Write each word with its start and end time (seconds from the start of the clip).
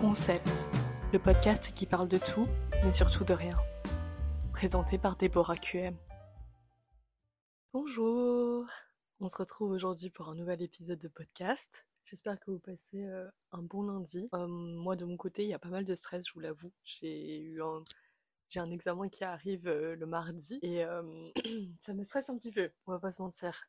Concept, 0.00 0.70
le 1.12 1.18
podcast 1.18 1.74
qui 1.74 1.84
parle 1.84 2.08
de 2.08 2.16
tout, 2.16 2.48
mais 2.82 2.90
surtout 2.90 3.22
de 3.22 3.34
rien. 3.34 3.54
Présenté 4.50 4.96
par 4.96 5.14
Déborah 5.14 5.58
QM. 5.58 5.94
Bonjour 7.74 8.64
On 9.20 9.28
se 9.28 9.36
retrouve 9.36 9.72
aujourd'hui 9.72 10.08
pour 10.08 10.30
un 10.30 10.34
nouvel 10.34 10.62
épisode 10.62 10.98
de 10.98 11.08
podcast. 11.08 11.86
J'espère 12.02 12.40
que 12.40 12.50
vous 12.50 12.58
passez 12.58 13.04
euh, 13.04 13.28
un 13.52 13.60
bon 13.60 13.82
lundi. 13.82 14.30
Euh, 14.34 14.46
moi, 14.46 14.96
de 14.96 15.04
mon 15.04 15.18
côté, 15.18 15.42
il 15.42 15.50
y 15.50 15.54
a 15.54 15.58
pas 15.58 15.68
mal 15.68 15.84
de 15.84 15.94
stress, 15.94 16.26
je 16.26 16.32
vous 16.32 16.40
l'avoue. 16.40 16.72
J'ai 16.82 17.38
eu 17.38 17.60
un... 17.60 17.84
Examen 18.72 19.10
qui 19.10 19.22
arrive 19.22 19.68
euh, 19.68 19.96
le 19.96 20.06
mardi 20.06 20.60
et 20.62 20.82
ça 21.78 21.92
me 21.92 22.02
stresse 22.02 22.30
un 22.30 22.38
petit 22.38 22.52
peu, 22.52 22.70
on 22.86 22.92
va 22.92 22.98
pas 22.98 23.12
se 23.12 23.20
mentir. 23.20 23.64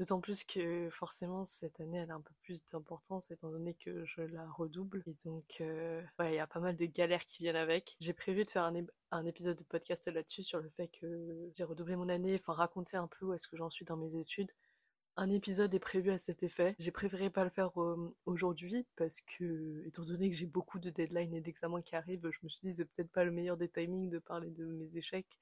D'autant 0.00 0.22
plus 0.22 0.44
que 0.44 0.88
forcément 0.88 1.44
cette 1.44 1.78
année 1.78 1.98
elle 1.98 2.10
a 2.10 2.14
un 2.14 2.22
peu 2.22 2.32
plus 2.42 2.64
d'importance 2.64 3.30
étant 3.30 3.50
donné 3.50 3.74
que 3.74 4.02
je 4.06 4.22
la 4.22 4.50
redouble 4.50 5.02
et 5.06 5.14
donc 5.26 5.58
euh, 5.60 6.00
il 6.20 6.32
y 6.32 6.38
a 6.38 6.46
pas 6.46 6.58
mal 6.58 6.74
de 6.74 6.86
galères 6.86 7.26
qui 7.26 7.42
viennent 7.42 7.54
avec. 7.54 7.96
J'ai 8.00 8.14
prévu 8.14 8.46
de 8.46 8.48
faire 8.48 8.62
un, 8.62 9.26
épisode 9.26 9.58
de 9.58 9.62
podcast 9.62 10.08
là-dessus 10.08 10.42
sur 10.42 10.58
le 10.58 10.70
fait 10.70 10.88
que 10.88 11.52
j'ai 11.54 11.64
redoublé 11.64 11.96
mon 11.96 12.08
année, 12.08 12.34
enfin 12.34 12.54
raconter 12.54 12.96
un 12.96 13.08
peu 13.08 13.26
où 13.26 13.34
est-ce 13.34 13.46
que 13.46 13.58
j'en 13.58 13.68
suis 13.68 13.84
dans 13.84 13.98
mes 13.98 14.16
études. 14.16 14.52
Un 15.18 15.28
épisode 15.28 15.74
est 15.74 15.78
prévu 15.78 16.10
à 16.10 16.16
cet 16.16 16.42
effet. 16.42 16.74
J'ai 16.78 16.92
préféré 16.92 17.28
pas 17.28 17.44
le 17.44 17.50
faire 17.50 17.78
euh, 17.78 18.16
aujourd'hui 18.24 18.86
parce 18.96 19.20
que, 19.20 19.82
étant 19.86 20.04
donné 20.04 20.30
que 20.30 20.36
j'ai 20.36 20.46
beaucoup 20.46 20.78
de 20.78 20.88
deadlines 20.88 21.34
et 21.34 21.42
d'examens 21.42 21.82
qui 21.82 21.94
arrivent, 21.94 22.26
je 22.30 22.38
me 22.42 22.48
suis 22.48 22.60
dit 22.62 22.72
c'est 22.72 22.86
peut-être 22.86 23.12
pas 23.12 23.24
le 23.24 23.32
meilleur 23.32 23.58
des 23.58 23.68
timings 23.68 24.08
de 24.08 24.18
parler 24.18 24.48
de 24.48 24.64
mes 24.64 24.96
échecs 24.96 25.38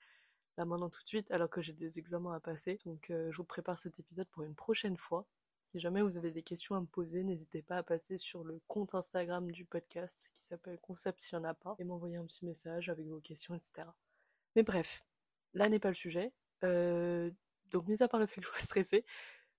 là 0.58 0.64
maintenant 0.64 0.90
tout 0.90 1.02
de 1.02 1.08
suite 1.08 1.30
alors 1.30 1.48
que 1.48 1.62
j'ai 1.62 1.72
des 1.72 1.98
examens 1.98 2.34
à 2.34 2.40
passer. 2.40 2.78
Donc 2.84 3.10
euh, 3.10 3.30
je 3.30 3.36
vous 3.38 3.44
prépare 3.44 3.78
cet 3.78 3.98
épisode 4.00 4.28
pour 4.28 4.42
une 4.42 4.54
prochaine 4.54 4.96
fois. 4.96 5.26
Si 5.62 5.78
jamais 5.78 6.02
vous 6.02 6.18
avez 6.18 6.30
des 6.30 6.42
questions 6.42 6.74
à 6.74 6.80
me 6.80 6.86
poser, 6.86 7.22
n'hésitez 7.22 7.62
pas 7.62 7.76
à 7.76 7.82
passer 7.82 8.18
sur 8.18 8.42
le 8.42 8.60
compte 8.66 8.94
Instagram 8.94 9.50
du 9.52 9.64
podcast 9.64 10.30
qui 10.34 10.44
s'appelle 10.44 10.78
Concept 10.80 11.20
s'il 11.20 11.38
n'y 11.38 11.44
en 11.44 11.48
a 11.48 11.54
pas 11.54 11.76
et 11.78 11.84
m'envoyer 11.84 12.16
un 12.16 12.24
petit 12.24 12.44
message 12.44 12.88
avec 12.88 13.06
vos 13.06 13.20
questions, 13.20 13.54
etc. 13.54 13.84
Mais 14.56 14.62
bref, 14.62 15.04
là 15.54 15.68
n'est 15.68 15.78
pas 15.78 15.90
le 15.90 15.94
sujet. 15.94 16.32
Euh, 16.64 17.30
donc 17.70 17.86
mis 17.86 18.02
à 18.02 18.08
part 18.08 18.18
le 18.18 18.26
fait 18.26 18.40
que 18.40 18.46
je 18.46 18.48
sois 18.48 18.58
stressée, 18.58 19.04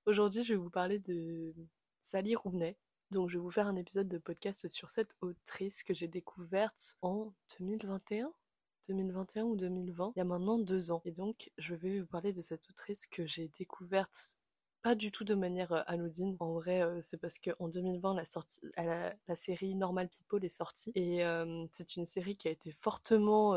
aujourd'hui 0.06 0.44
je 0.44 0.54
vais 0.54 0.60
vous 0.60 0.70
parler 0.70 1.00
de 1.00 1.54
Sally 2.02 2.36
Rooney. 2.36 2.78
Donc 3.12 3.30
je 3.30 3.38
vais 3.38 3.42
vous 3.42 3.52
faire 3.52 3.68
un 3.68 3.76
épisode 3.78 4.10
de 4.10 4.18
podcast 4.18 4.70
sur 4.70 4.90
cette 4.90 5.16
autrice 5.22 5.84
que 5.84 5.94
j'ai 5.94 6.08
découverte 6.08 6.98
en 7.02 7.34
2021 7.58 8.34
2021 8.90 9.44
ou 9.44 9.56
2020, 9.56 10.14
il 10.16 10.20
y 10.20 10.22
a 10.22 10.26
maintenant 10.26 10.58
deux 10.58 10.92
ans. 10.92 11.02
Et 11.06 11.12
donc, 11.12 11.52
je 11.58 11.76
vais 11.76 12.00
vous 12.00 12.08
parler 12.08 12.34
de 12.34 12.42
cette 12.42 12.70
autrice 12.70 13.06
que 13.08 13.26
j'ai 13.28 13.48
découverte 13.48 14.36
pas 14.82 14.96
du 14.96 15.12
tout 15.12 15.24
de 15.24 15.36
manière 15.36 15.72
euh, 15.72 15.82
anodine. 15.88 16.36
En 16.40 16.54
vrai, 16.54 16.82
euh, 16.82 17.00
c'est 17.02 17.18
parce 17.18 17.38
qu'en 17.40 17.68
2020, 17.68 18.16
la, 18.16 18.26
sortie, 18.26 18.62
la, 18.78 19.36
série 19.36 19.76
Normal 19.76 20.10
People 20.10 20.44
est 20.44 20.50
sortie. 20.50 20.92
Et 20.96 21.24
euh, 21.24 21.66
c'est 21.72 21.96
une 21.96 22.06
série 22.06 22.36
qui 22.36 22.48
a 22.48 22.52
été 22.52 22.72
fortement... 22.72 23.56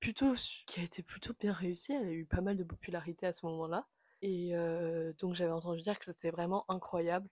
plutôt, 0.00 0.34
qui 0.66 0.80
a 0.80 0.82
été 0.82 1.02
plutôt 1.02 1.34
bien 1.38 1.52
réussie. 1.52 1.92
Elle 1.92 2.08
a 2.08 2.12
eu 2.12 2.24
pas 2.24 2.40
mal 2.40 2.56
de 2.56 2.64
popularité 2.64 3.26
à 3.26 3.32
ce 3.32 3.46
moment-là. 3.46 3.86
Et 4.20 4.52
donc 5.20 5.36
j'avais 5.36 5.52
entendu 5.52 5.80
dire 5.80 5.96
que 5.96 6.04
c'était 6.04 6.30
vraiment 6.30 6.64
incroyable. 6.68 7.28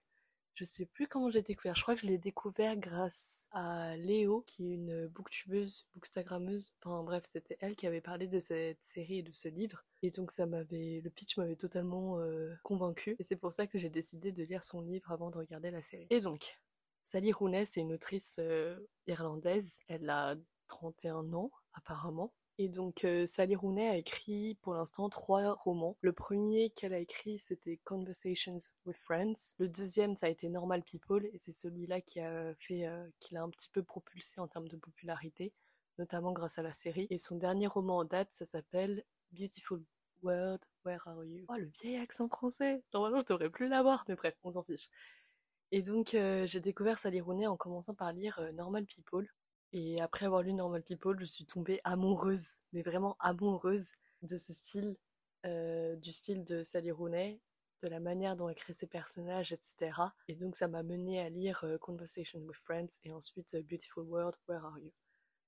Je 0.57 0.63
sais 0.63 0.87
plus 0.87 1.07
comment 1.07 1.29
j'ai 1.29 1.43
découvert. 1.43 1.75
Je 1.75 1.83
crois 1.83 1.93
que 1.93 2.01
je 2.01 2.07
l'ai 2.07 2.17
découvert 2.17 2.75
grâce 2.77 3.47
à 3.51 3.95
Léo, 3.95 4.43
qui 4.47 4.71
est 4.71 4.73
une 4.73 5.05
booktubeuse, 5.05 5.85
bookstagrammeuse. 5.93 6.73
Enfin 6.81 7.03
bref, 7.03 7.25
c'était 7.29 7.57
elle 7.59 7.75
qui 7.75 7.85
avait 7.85 8.01
parlé 8.01 8.27
de 8.27 8.39
cette 8.39 8.83
série 8.83 9.19
et 9.19 9.21
de 9.21 9.31
ce 9.35 9.49
livre. 9.49 9.85
Et 10.01 10.09
donc 10.09 10.31
ça 10.31 10.47
m'avait, 10.47 10.99
le 11.03 11.11
pitch 11.11 11.37
m'avait 11.37 11.57
totalement 11.57 12.17
euh, 12.17 12.55
convaincu. 12.63 13.15
Et 13.19 13.23
c'est 13.23 13.35
pour 13.35 13.53
ça 13.53 13.67
que 13.67 13.77
j'ai 13.77 13.91
décidé 13.91 14.31
de 14.31 14.41
lire 14.41 14.63
son 14.63 14.81
livre 14.81 15.11
avant 15.11 15.29
de 15.29 15.37
regarder 15.37 15.69
la 15.69 15.83
série. 15.83 16.07
Et 16.09 16.21
donc, 16.21 16.57
Sally 17.03 17.31
Rooney, 17.31 17.65
c'est 17.65 17.81
une 17.81 17.93
autrice 17.93 18.37
euh, 18.39 18.79
irlandaise. 19.05 19.81
Elle 19.87 20.09
a 20.09 20.37
31 20.69 21.33
ans 21.33 21.51
apparemment. 21.73 22.33
Et 22.59 22.69
donc 22.69 23.05
Sally 23.27 23.55
Rooney 23.55 23.87
a 23.87 23.97
écrit 23.97 24.55
pour 24.61 24.73
l'instant 24.73 25.09
trois 25.09 25.53
romans. 25.53 25.95
Le 26.01 26.11
premier 26.11 26.71
qu'elle 26.71 26.93
a 26.93 26.97
écrit 26.97 27.37
c'était 27.37 27.77
Conversations 27.83 28.57
with 28.85 28.97
Friends. 28.97 29.53
Le 29.59 29.67
deuxième 29.67 30.15
ça 30.15 30.25
a 30.25 30.29
été 30.29 30.49
Normal 30.49 30.81
People 30.83 31.29
et 31.31 31.37
c'est 31.37 31.51
celui-là 31.51 32.01
qui 32.01 32.19
a 32.19 32.55
fait 32.55 32.89
qui 33.19 33.35
l'a 33.35 33.43
un 33.43 33.49
petit 33.49 33.69
peu 33.69 33.83
propulsé 33.83 34.41
en 34.41 34.47
termes 34.47 34.67
de 34.67 34.75
popularité, 34.75 35.53
notamment 35.99 36.31
grâce 36.31 36.57
à 36.57 36.63
la 36.63 36.73
série. 36.73 37.05
Et 37.11 37.19
son 37.19 37.35
dernier 37.35 37.67
roman 37.67 37.97
en 37.97 38.05
date 38.05 38.29
ça 38.31 38.45
s'appelle 38.45 39.03
Beautiful 39.33 39.83
World, 40.23 40.61
Where 40.83 41.07
Are 41.07 41.23
You? 41.23 41.45
Oh 41.49 41.57
le 41.57 41.67
vieil 41.67 41.97
accent 41.97 42.27
français 42.27 42.81
Normalement 42.91 43.21
je 43.21 43.27
devrais 43.27 43.51
plus 43.51 43.67
l'avoir 43.67 44.03
mais 44.07 44.15
bref 44.15 44.33
on 44.43 44.53
s'en 44.53 44.63
fiche. 44.63 44.89
Et 45.71 45.83
donc 45.83 46.17
j'ai 46.45 46.59
découvert 46.59 46.97
Sally 46.97 47.21
Rooney 47.21 47.45
en 47.45 47.55
commençant 47.55 47.93
par 47.93 48.11
lire 48.13 48.41
Normal 48.53 48.87
People 48.87 49.27
et 49.77 50.01
après 50.01 50.25
avoir 50.25 50.41
lu 50.41 50.53
Normal 50.53 50.81
People, 50.81 51.19
je 51.19 51.25
suis 51.25 51.45
tombée 51.45 51.79
amoureuse, 51.83 52.61
mais 52.73 52.81
vraiment 52.81 53.15
amoureuse 53.19 53.91
de 54.23 54.35
ce 54.35 54.51
style, 54.51 54.97
euh, 55.45 55.95
du 55.97 56.11
style 56.11 56.43
de 56.43 56.63
Sally 56.63 56.89
Rooney, 56.89 57.39
de 57.83 57.87
la 57.87 57.99
manière 57.99 58.35
dont 58.35 58.49
elle 58.49 58.55
crée 58.55 58.73
ses 58.73 58.87
personnages, 58.87 59.53
etc. 59.53 59.91
Et 60.29 60.35
donc 60.35 60.55
ça 60.55 60.67
m'a 60.67 60.81
menée 60.81 61.21
à 61.21 61.29
lire 61.29 61.63
euh, 61.63 61.77
Conversation 61.77 62.39
with 62.39 62.55
Friends 62.55 62.97
et 63.03 63.13
ensuite 63.13 63.53
euh, 63.53 63.61
Beautiful 63.61 64.05
World, 64.05 64.35
Where 64.47 64.65
Are 64.65 64.79
You? 64.79 64.91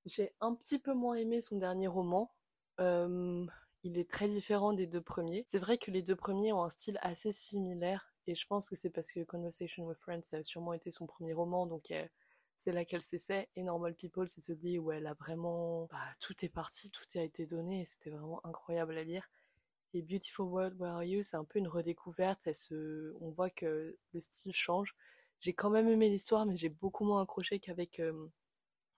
J'ai 0.05 0.31
un 0.41 0.53
petit 0.53 0.77
peu 0.77 0.93
moins 0.93 1.15
aimé 1.15 1.41
son 1.41 1.57
dernier 1.57 1.87
roman. 1.87 2.31
il 2.77 3.97
est 3.97 4.09
très 4.09 4.27
différent 4.27 4.73
des 4.73 4.85
deux 4.85 5.01
premiers. 5.01 5.43
C'est 5.47 5.57
vrai 5.57 5.79
que 5.79 5.89
les 5.89 6.03
deux 6.03 6.15
premiers 6.15 6.53
ont 6.53 6.63
un 6.63 6.69
style 6.69 6.99
assez 7.01 7.31
similaire 7.31 8.13
et 8.27 8.35
je 8.35 8.45
pense 8.45 8.69
que 8.69 8.75
c'est 8.75 8.91
parce 8.91 9.11
que 9.11 9.23
Conversation 9.23 9.87
with 9.87 9.97
Friends 9.97 10.33
a 10.33 10.43
sûrement 10.43 10.73
été 10.73 10.91
son 10.91 11.07
premier 11.07 11.33
roman, 11.33 11.65
donc 11.65 11.91
c'est 12.59 12.73
là 12.73 12.83
qu'elle 12.83 13.01
s'essaie. 13.01 13.47
Et 13.55 13.63
Normal 13.63 13.95
People, 13.95 14.27
c'est 14.27 14.41
celui 14.41 14.77
où 14.79 14.91
elle 14.91 15.07
a 15.07 15.13
vraiment... 15.13 15.87
Bah, 15.89 16.03
tout 16.19 16.35
est 16.43 16.49
parti, 16.49 16.91
tout 16.91 17.05
a 17.15 17.21
été 17.21 17.45
donné, 17.45 17.85
c'était 17.85 18.09
vraiment 18.09 18.45
incroyable 18.45 18.97
à 18.97 19.03
lire. 19.05 19.29
Et 19.93 20.01
Beautiful 20.01 20.47
World, 20.47 20.75
Where 20.77 20.91
Are 20.91 21.03
You, 21.05 21.23
c'est 21.23 21.37
un 21.37 21.45
peu 21.45 21.59
une 21.59 21.69
redécouverte. 21.69 22.49
On 23.21 23.29
voit 23.31 23.49
que 23.49 23.97
le 24.11 24.19
style 24.19 24.51
change. 24.51 24.93
J'ai 25.39 25.53
quand 25.53 25.69
même 25.69 25.87
aimé 25.87 26.09
l'histoire, 26.09 26.45
mais 26.45 26.57
j'ai 26.57 26.67
beaucoup 26.67 27.05
moins 27.05 27.21
accroché 27.21 27.61
qu'avec 27.61 28.01
euh, 28.01 28.27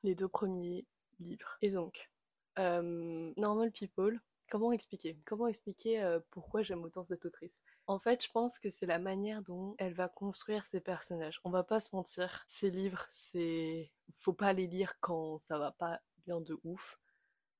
les 0.01 0.15
deux 0.15 0.27
premiers 0.27 0.87
livres. 1.19 1.59
Et 1.61 1.69
donc, 1.69 2.09
euh, 2.57 3.31
Normal 3.37 3.71
People, 3.71 4.19
Comment 4.51 4.73
expliquer? 4.73 5.17
Comment 5.23 5.47
expliquer 5.47 6.19
pourquoi 6.29 6.61
j'aime 6.61 6.83
autant 6.83 7.05
cette 7.05 7.23
autrice? 7.23 7.63
En 7.87 7.99
fait, 7.99 8.21
je 8.21 8.29
pense 8.29 8.59
que 8.59 8.69
c'est 8.69 8.85
la 8.85 8.99
manière 8.99 9.41
dont 9.43 9.75
elle 9.77 9.93
va 9.93 10.09
construire 10.09 10.65
ses 10.65 10.81
personnages. 10.81 11.39
On 11.45 11.51
va 11.51 11.63
pas 11.63 11.79
se 11.79 11.95
mentir, 11.95 12.43
ces 12.47 12.69
livres, 12.69 13.05
c'est 13.07 13.93
faut 14.13 14.33
pas 14.33 14.51
les 14.51 14.67
lire 14.67 14.99
quand 14.99 15.37
ça 15.37 15.57
va 15.57 15.71
pas 15.71 16.01
bien 16.25 16.41
de 16.41 16.59
ouf. 16.65 16.99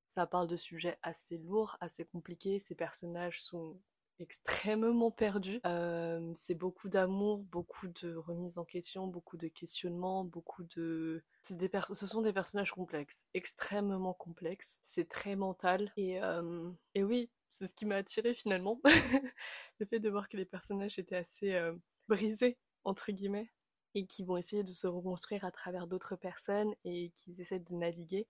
Ça 0.06 0.28
parle 0.28 0.50
de 0.50 0.58
sujets 0.58 1.00
assez 1.02 1.38
lourds, 1.38 1.78
assez 1.80 2.04
compliqués. 2.04 2.60
Ces 2.60 2.76
personnages 2.76 3.42
sont 3.42 3.80
extrêmement 4.22 5.12
perdu. 5.12 5.60
Euh, 5.66 6.32
c'est 6.34 6.56
beaucoup 6.56 6.90
d'amour, 6.90 7.44
beaucoup 7.46 7.88
de 7.88 8.16
remise 8.16 8.58
en 8.58 8.66
question, 8.66 9.08
beaucoup 9.08 9.38
de 9.38 9.48
questionnements, 9.48 10.24
beaucoup 10.24 10.64
de... 10.64 11.24
Des 11.50 11.70
ce 11.94 12.08
sont 12.08 12.22
des 12.22 12.34
personnages 12.34 12.72
complexes, 12.72 13.26
extrêmement 13.34 14.14
complexes. 14.14 14.80
C'est 14.82 15.10
très 15.10 15.36
mental. 15.36 15.92
Et, 15.98 16.22
euh, 16.24 16.70
et 16.94 17.04
oui, 17.04 17.30
c'est 17.50 17.68
ce 17.68 17.74
qui 17.74 17.86
m'a 17.86 17.96
attiré 17.96 18.34
finalement. 18.34 18.80
Le 19.80 19.86
fait 19.86 20.00
de 20.00 20.10
voir 20.10 20.30
que 20.30 20.38
les 20.38 20.46
personnages 20.46 21.00
étaient 21.00 21.16
assez 21.16 21.54
euh, 21.54 21.74
brisés, 22.08 22.58
entre 22.84 23.12
guillemets, 23.12 23.52
et 23.96 24.06
qui 24.06 24.24
vont 24.24 24.38
essayer 24.38 24.64
de 24.64 24.72
se 24.72 24.88
reconstruire 24.88 25.46
à 25.46 25.52
travers 25.52 25.88
d'autres 25.88 26.16
personnes 26.16 26.74
et 26.86 27.12
qui 27.16 27.32
essaient 27.40 27.60
de 27.60 27.74
naviguer. 27.74 28.28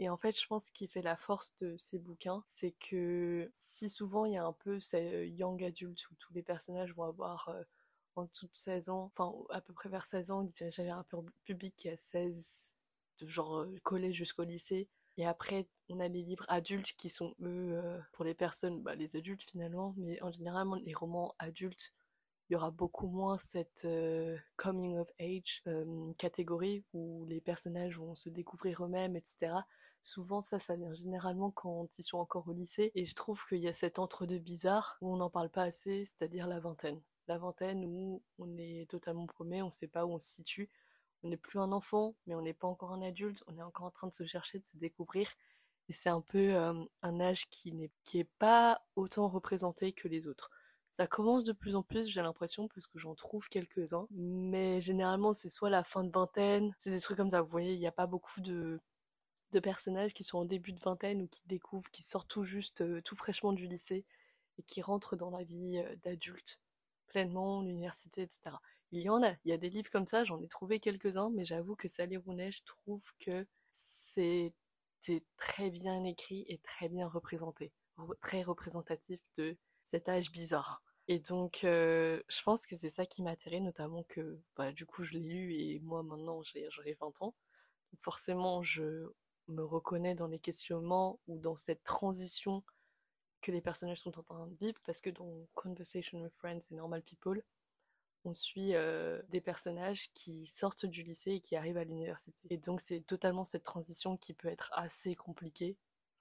Et 0.00 0.08
en 0.08 0.16
fait, 0.16 0.38
je 0.38 0.46
pense 0.46 0.70
qu'il 0.70 0.88
fait 0.88 1.02
la 1.02 1.16
force 1.16 1.54
de 1.60 1.76
ces 1.78 1.98
bouquins, 1.98 2.42
c'est 2.46 2.72
que 2.72 3.50
si 3.52 3.90
souvent 3.90 4.24
il 4.24 4.32
y 4.32 4.38
a 4.38 4.44
un 4.44 4.54
peu 4.54 4.80
ces 4.80 5.28
young 5.28 5.62
adultes 5.62 6.10
où 6.10 6.14
tous 6.16 6.32
les 6.32 6.42
personnages 6.42 6.94
vont 6.94 7.04
avoir 7.04 7.50
euh, 7.50 7.62
en 8.16 8.26
tout 8.26 8.48
16 8.50 8.88
ans, 8.88 9.10
enfin 9.14 9.32
à 9.50 9.60
peu 9.60 9.74
près 9.74 9.90
vers 9.90 10.02
16 10.04 10.30
ans, 10.30 10.50
j'avais 10.70 10.90
un 10.90 11.04
public 11.44 11.74
qui 11.76 11.90
a 11.90 11.96
16, 11.98 12.76
de 13.18 13.26
genre 13.26 13.58
euh, 13.58 13.76
collège 13.82 14.16
jusqu'au 14.16 14.44
lycée. 14.44 14.88
Et 15.18 15.26
après, 15.26 15.68
on 15.90 16.00
a 16.00 16.08
les 16.08 16.22
livres 16.22 16.46
adultes 16.48 16.94
qui 16.96 17.10
sont 17.10 17.34
eux 17.42 17.72
euh, 17.74 18.00
pour 18.12 18.24
les 18.24 18.34
personnes, 18.34 18.82
bah, 18.82 18.94
les 18.94 19.16
adultes 19.16 19.42
finalement, 19.44 19.94
mais 19.98 20.20
en 20.22 20.32
général, 20.32 20.66
les 20.82 20.94
romans 20.94 21.34
adultes, 21.38 21.92
il 22.50 22.54
y 22.54 22.56
aura 22.56 22.70
beaucoup 22.70 23.08
moins 23.08 23.38
cette 23.38 23.86
coming 24.56 24.98
of 24.98 25.10
age 25.20 25.62
catégorie 26.18 26.84
où 26.92 27.24
les 27.26 27.40
personnages 27.40 27.96
vont 27.96 28.14
se 28.14 28.28
découvrir 28.28 28.84
eux-mêmes, 28.84 29.16
etc 29.16 29.60
souvent 30.02 30.42
ça, 30.42 30.58
ça 30.58 30.76
vient 30.76 30.92
généralement 30.94 31.50
quand 31.50 31.98
ils 31.98 32.02
sont 32.02 32.18
encore 32.18 32.48
au 32.48 32.52
lycée. 32.52 32.92
Et 32.94 33.04
je 33.04 33.14
trouve 33.14 33.44
qu'il 33.46 33.58
y 33.58 33.68
a 33.68 33.72
cet 33.72 33.98
entre-deux 33.98 34.38
bizarre 34.38 34.96
où 35.00 35.12
on 35.12 35.16
n'en 35.16 35.30
parle 35.30 35.50
pas 35.50 35.62
assez, 35.62 36.04
c'est-à-dire 36.04 36.46
la 36.46 36.60
vingtaine. 36.60 37.00
La 37.28 37.38
vingtaine 37.38 37.84
où 37.84 38.22
on 38.38 38.56
est 38.58 38.88
totalement 38.90 39.26
paumé, 39.26 39.62
on 39.62 39.66
ne 39.66 39.72
sait 39.72 39.88
pas 39.88 40.04
où 40.04 40.12
on 40.12 40.18
se 40.18 40.28
situe. 40.28 40.70
On 41.22 41.28
n'est 41.28 41.36
plus 41.36 41.60
un 41.60 41.72
enfant, 41.72 42.14
mais 42.26 42.34
on 42.34 42.42
n'est 42.42 42.54
pas 42.54 42.66
encore 42.66 42.92
un 42.92 43.02
adulte, 43.02 43.44
on 43.46 43.58
est 43.58 43.62
encore 43.62 43.86
en 43.86 43.90
train 43.90 44.08
de 44.08 44.14
se 44.14 44.24
chercher, 44.24 44.58
de 44.58 44.64
se 44.64 44.78
découvrir. 44.78 45.28
Et 45.88 45.92
c'est 45.92 46.08
un 46.08 46.22
peu 46.22 46.54
euh, 46.54 46.72
un 47.02 47.20
âge 47.20 47.48
qui 47.50 47.72
n'est 47.72 48.24
pas 48.38 48.80
autant 48.96 49.28
représenté 49.28 49.92
que 49.92 50.08
les 50.08 50.26
autres. 50.26 50.50
Ça 50.90 51.06
commence 51.06 51.44
de 51.44 51.52
plus 51.52 51.76
en 51.76 51.82
plus, 51.82 52.08
j'ai 52.08 52.22
l'impression, 52.22 52.68
parce 52.68 52.86
que 52.86 52.98
j'en 52.98 53.14
trouve 53.14 53.48
quelques-uns. 53.48 54.06
Mais 54.10 54.80
généralement, 54.80 55.32
c'est 55.32 55.48
soit 55.48 55.70
la 55.70 55.84
fin 55.84 56.04
de 56.04 56.10
vingtaine, 56.10 56.74
c'est 56.78 56.90
des 56.90 57.00
trucs 57.00 57.16
comme 57.16 57.30
ça. 57.30 57.42
Vous 57.42 57.50
voyez, 57.50 57.74
il 57.74 57.78
n'y 57.78 57.86
a 57.86 57.92
pas 57.92 58.06
beaucoup 58.06 58.40
de, 58.40 58.80
de 59.52 59.60
personnages 59.60 60.14
qui 60.14 60.24
sont 60.24 60.38
en 60.38 60.44
début 60.44 60.72
de 60.72 60.80
vingtaine 60.80 61.22
ou 61.22 61.28
qui 61.28 61.42
découvrent, 61.46 61.90
qui 61.90 62.02
sortent 62.02 62.28
tout 62.28 62.44
juste, 62.44 62.80
euh, 62.82 63.00
tout 63.02 63.16
fraîchement 63.16 63.52
du 63.52 63.66
lycée 63.66 64.04
et 64.58 64.62
qui 64.62 64.82
rentrent 64.82 65.16
dans 65.16 65.30
la 65.30 65.42
vie 65.44 65.78
euh, 65.78 65.96
d'adulte 66.04 66.60
pleinement, 67.08 67.62
l'université, 67.62 68.22
etc. 68.22 68.56
Il 68.92 69.00
y 69.00 69.08
en 69.08 69.22
a, 69.22 69.32
il 69.44 69.50
y 69.50 69.52
a 69.52 69.58
des 69.58 69.70
livres 69.70 69.90
comme 69.90 70.06
ça, 70.06 70.24
j'en 70.24 70.40
ai 70.42 70.48
trouvé 70.48 70.80
quelques-uns, 70.80 71.30
mais 71.30 71.44
j'avoue 71.44 71.76
que 71.76 71.88
Sally 71.88 72.16
Rooney, 72.16 72.52
je 72.52 72.62
trouve 72.64 73.02
que 73.18 73.46
c'était 73.70 74.52
très 75.36 75.70
bien 75.70 76.04
écrit 76.04 76.44
et 76.48 76.58
très 76.58 76.88
bien 76.88 77.08
représenté, 77.08 77.72
très 78.20 78.42
représentatif 78.42 79.20
de 79.36 79.56
cet 79.90 80.08
âge 80.08 80.30
bizarre. 80.30 80.82
Et 81.08 81.18
donc, 81.18 81.64
euh, 81.64 82.22
je 82.28 82.42
pense 82.42 82.66
que 82.66 82.76
c'est 82.76 82.88
ça 82.88 83.06
qui 83.06 83.22
m'a 83.22 83.34
notamment 83.60 84.04
que, 84.04 84.38
bah, 84.56 84.72
du 84.72 84.86
coup, 84.86 85.02
je 85.02 85.14
l'ai 85.14 85.20
lu 85.20 85.54
et 85.54 85.80
moi, 85.80 86.02
maintenant, 86.04 86.42
j'aurai 86.70 86.92
20 86.92 87.22
ans. 87.22 87.34
Forcément, 87.98 88.62
je 88.62 89.12
me 89.48 89.64
reconnais 89.64 90.14
dans 90.14 90.28
les 90.28 90.38
questionnements 90.38 91.18
ou 91.26 91.38
dans 91.38 91.56
cette 91.56 91.82
transition 91.82 92.62
que 93.40 93.50
les 93.50 93.60
personnages 93.60 94.00
sont 94.00 94.16
en 94.18 94.22
train 94.22 94.46
de 94.46 94.54
vivre, 94.56 94.80
parce 94.84 95.00
que 95.00 95.10
dans 95.10 95.48
Conversation 95.54 96.22
with 96.22 96.34
Friends 96.34 96.70
et 96.70 96.74
Normal 96.74 97.02
People, 97.02 97.42
on 98.24 98.32
suit 98.32 98.74
euh, 98.76 99.20
des 99.30 99.40
personnages 99.40 100.12
qui 100.12 100.46
sortent 100.46 100.86
du 100.86 101.02
lycée 101.02 101.32
et 101.32 101.40
qui 101.40 101.56
arrivent 101.56 101.78
à 101.78 101.84
l'université. 101.84 102.46
Et 102.50 102.58
donc, 102.58 102.80
c'est 102.80 103.00
totalement 103.00 103.44
cette 103.44 103.64
transition 103.64 104.16
qui 104.16 104.34
peut 104.34 104.48
être 104.48 104.70
assez 104.74 105.16
compliquée, 105.16 105.76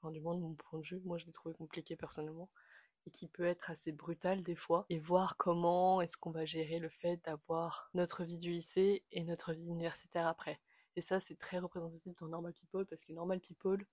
du 0.10 0.22
moins 0.22 0.34
de 0.36 0.42
mon 0.42 0.56
point 0.56 0.80
de 0.80 0.86
vue, 0.86 1.02
moi 1.06 1.18
je 1.18 1.26
l'ai 1.26 1.32
trouvé 1.32 1.54
compliqué 1.54 1.96
personnellement 1.96 2.50
et 3.06 3.12
qui 3.12 3.28
peut 3.28 3.46
être 3.46 3.72
assez 3.72 3.92
brutal 3.92 4.44
des 4.44 4.56
fois, 4.56 4.86
et 4.90 5.00
voir 5.00 5.38
comment 5.38 6.02
est-ce 6.02 6.18
qu'on 6.18 6.32
va 6.32 6.46
gérer 6.46 6.80
le 6.80 6.90
fait 6.90 7.18
d'avoir 7.26 7.90
notre 7.94 8.24
vie 8.24 8.40
du 8.40 8.52
lycée 8.52 9.04
et 9.12 9.24
notre 9.24 9.54
vie 9.54 9.68
universitaire 9.68 10.28
après. 10.28 10.60
Et 10.96 11.02
ça, 11.02 11.20
c'est 11.20 11.38
très 11.38 11.60
représentatif 11.60 12.16
dans 12.18 12.28
Normal 12.28 12.54
People, 12.54 12.86
parce 12.86 13.06
que 13.06 13.14
Normal 13.14 13.40
People, 13.40 13.86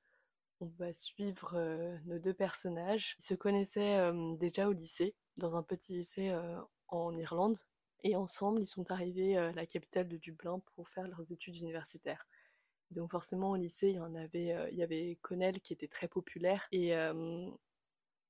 on 0.60 0.66
va 0.78 0.92
suivre 0.92 1.54
euh, 1.54 1.96
nos 2.06 2.18
deux 2.18 2.34
personnages. 2.34 3.16
Ils 3.20 3.24
se 3.24 3.34
connaissaient 3.34 3.98
euh, 3.98 4.34
déjà 4.36 4.68
au 4.68 4.72
lycée, 4.72 5.14
dans 5.36 5.56
un 5.56 5.62
petit 5.62 5.92
lycée 5.92 6.30
euh, 6.30 6.58
en 6.88 7.16
Irlande, 7.16 7.58
et 8.02 8.16
ensemble, 8.16 8.60
ils 8.60 8.66
sont 8.66 8.90
arrivés 8.90 9.36
à 9.36 9.52
la 9.52 9.66
capitale 9.66 10.08
de 10.08 10.16
Dublin 10.16 10.60
pour 10.74 10.88
faire 10.88 11.08
leurs 11.08 11.30
études 11.32 11.56
universitaires. 11.56 12.26
Donc 12.90 13.10
forcément 13.10 13.50
au 13.50 13.56
lycée, 13.56 13.88
il 13.88 13.96
y 13.96 14.00
en 14.00 14.14
avait, 14.14 14.54
il 14.70 14.78
y 14.78 14.82
avait 14.82 15.18
Connell 15.22 15.60
qui 15.60 15.72
était 15.72 15.88
très 15.88 16.06
populaire 16.06 16.68
et 16.70 16.94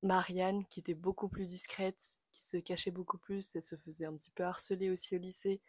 Marianne 0.03 0.65
qui 0.67 0.81
était 0.81 0.95
beaucoup 0.95 1.29
plus 1.29 1.47
discrète, 1.47 2.19
qui 2.33 2.43
se 2.43 2.57
cachait 2.59 2.91
beaucoup 2.91 3.19
plus, 3.19 3.55
elle 3.55 3.63
se 3.63 3.77
faisait 3.77 4.07
un 4.07 4.17
petit 4.17 4.31
peu 4.31 4.45
harceler 4.45 4.91
aussi 4.91 5.17
au 5.17 5.19
lycée, 5.19 5.61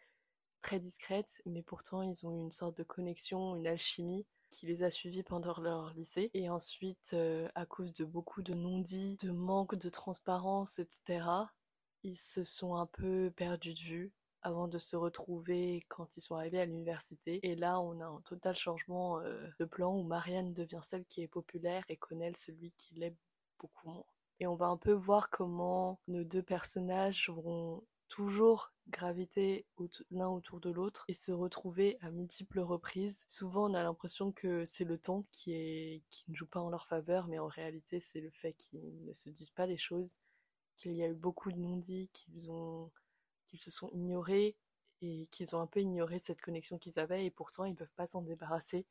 très 0.60 0.78
discrète, 0.78 1.40
mais 1.46 1.62
pourtant 1.62 2.02
ils 2.02 2.26
ont 2.26 2.32
eu 2.32 2.40
une 2.40 2.52
sorte 2.52 2.76
de 2.76 2.82
connexion, 2.82 3.56
une 3.56 3.66
alchimie 3.66 4.26
qui 4.50 4.66
les 4.66 4.82
a 4.82 4.90
suivis 4.90 5.22
pendant 5.22 5.58
leur 5.60 5.92
lycée. 5.94 6.30
Et 6.34 6.48
ensuite, 6.48 7.10
euh, 7.14 7.48
à 7.54 7.66
cause 7.66 7.92
de 7.92 8.04
beaucoup 8.04 8.42
de 8.42 8.54
non-dits, 8.54 9.16
de 9.16 9.30
manque 9.30 9.74
de 9.74 9.88
transparence, 9.88 10.78
etc., 10.78 11.26
ils 12.04 12.16
se 12.16 12.44
sont 12.44 12.76
un 12.76 12.86
peu 12.86 13.32
perdus 13.34 13.74
de 13.74 13.80
vue 13.80 14.12
avant 14.42 14.68
de 14.68 14.78
se 14.78 14.96
retrouver 14.96 15.84
quand 15.88 16.16
ils 16.16 16.20
sont 16.20 16.36
arrivés 16.36 16.60
à 16.60 16.64
l'université. 16.64 17.40
Et 17.42 17.56
là, 17.56 17.80
on 17.80 18.00
a 18.00 18.06
un 18.06 18.20
total 18.22 18.54
changement 18.54 19.20
euh, 19.20 19.48
de 19.58 19.64
plan 19.64 19.94
où 19.96 20.02
Marianne 20.04 20.54
devient 20.54 20.80
celle 20.82 21.04
qui 21.06 21.22
est 21.22 21.28
populaire 21.28 21.84
et 21.88 21.96
Connell 21.96 22.36
celui 22.36 22.72
qui 22.76 22.94
l'est 22.94 23.16
beaucoup 23.58 23.88
moins 23.88 24.04
et 24.40 24.46
on 24.46 24.54
va 24.54 24.66
un 24.66 24.76
peu 24.76 24.92
voir 24.92 25.30
comment 25.30 26.00
nos 26.08 26.24
deux 26.24 26.42
personnages 26.42 27.28
vont 27.30 27.82
toujours 28.08 28.72
graviter 28.88 29.66
l'un 30.10 30.28
autour 30.28 30.60
de 30.60 30.70
l'autre 30.70 31.04
et 31.08 31.12
se 31.12 31.30
retrouver 31.30 31.98
à 32.00 32.10
multiples 32.10 32.60
reprises. 32.60 33.24
Souvent, 33.28 33.70
on 33.70 33.74
a 33.74 33.82
l'impression 33.82 34.32
que 34.32 34.64
c'est 34.64 34.84
le 34.84 34.98
temps 34.98 35.24
qui, 35.30 36.02
ne 36.28 36.34
joue 36.34 36.46
pas 36.46 36.60
en 36.60 36.70
leur 36.70 36.86
faveur, 36.86 37.28
mais 37.28 37.38
en 37.38 37.48
réalité, 37.48 38.00
c'est 38.00 38.20
le 38.20 38.30
fait 38.30 38.54
qu'ils 38.54 39.04
ne 39.04 39.12
se 39.12 39.28
disent 39.28 39.50
pas 39.50 39.66
les 39.66 39.76
choses, 39.76 40.18
qu'il 40.76 40.92
y 40.92 41.02
a 41.02 41.08
eu 41.08 41.14
beaucoup 41.14 41.52
de 41.52 41.58
non-dits, 41.58 42.08
qu'ils 42.12 42.40
se 43.60 43.70
sont 43.70 43.90
ignorés 43.92 44.56
et 45.02 45.28
qu'ils 45.30 45.54
ont 45.54 45.60
un 45.60 45.66
peu 45.66 45.80
ignoré 45.80 46.18
cette 46.18 46.40
connexion 46.40 46.78
qu'ils 46.78 46.98
avaient 46.98 47.24
et 47.24 47.30
pourtant 47.30 47.64
ils 47.64 47.74
peuvent 47.74 47.92
pas 47.94 48.06
s'en 48.06 48.22
débarrasser, 48.22 48.86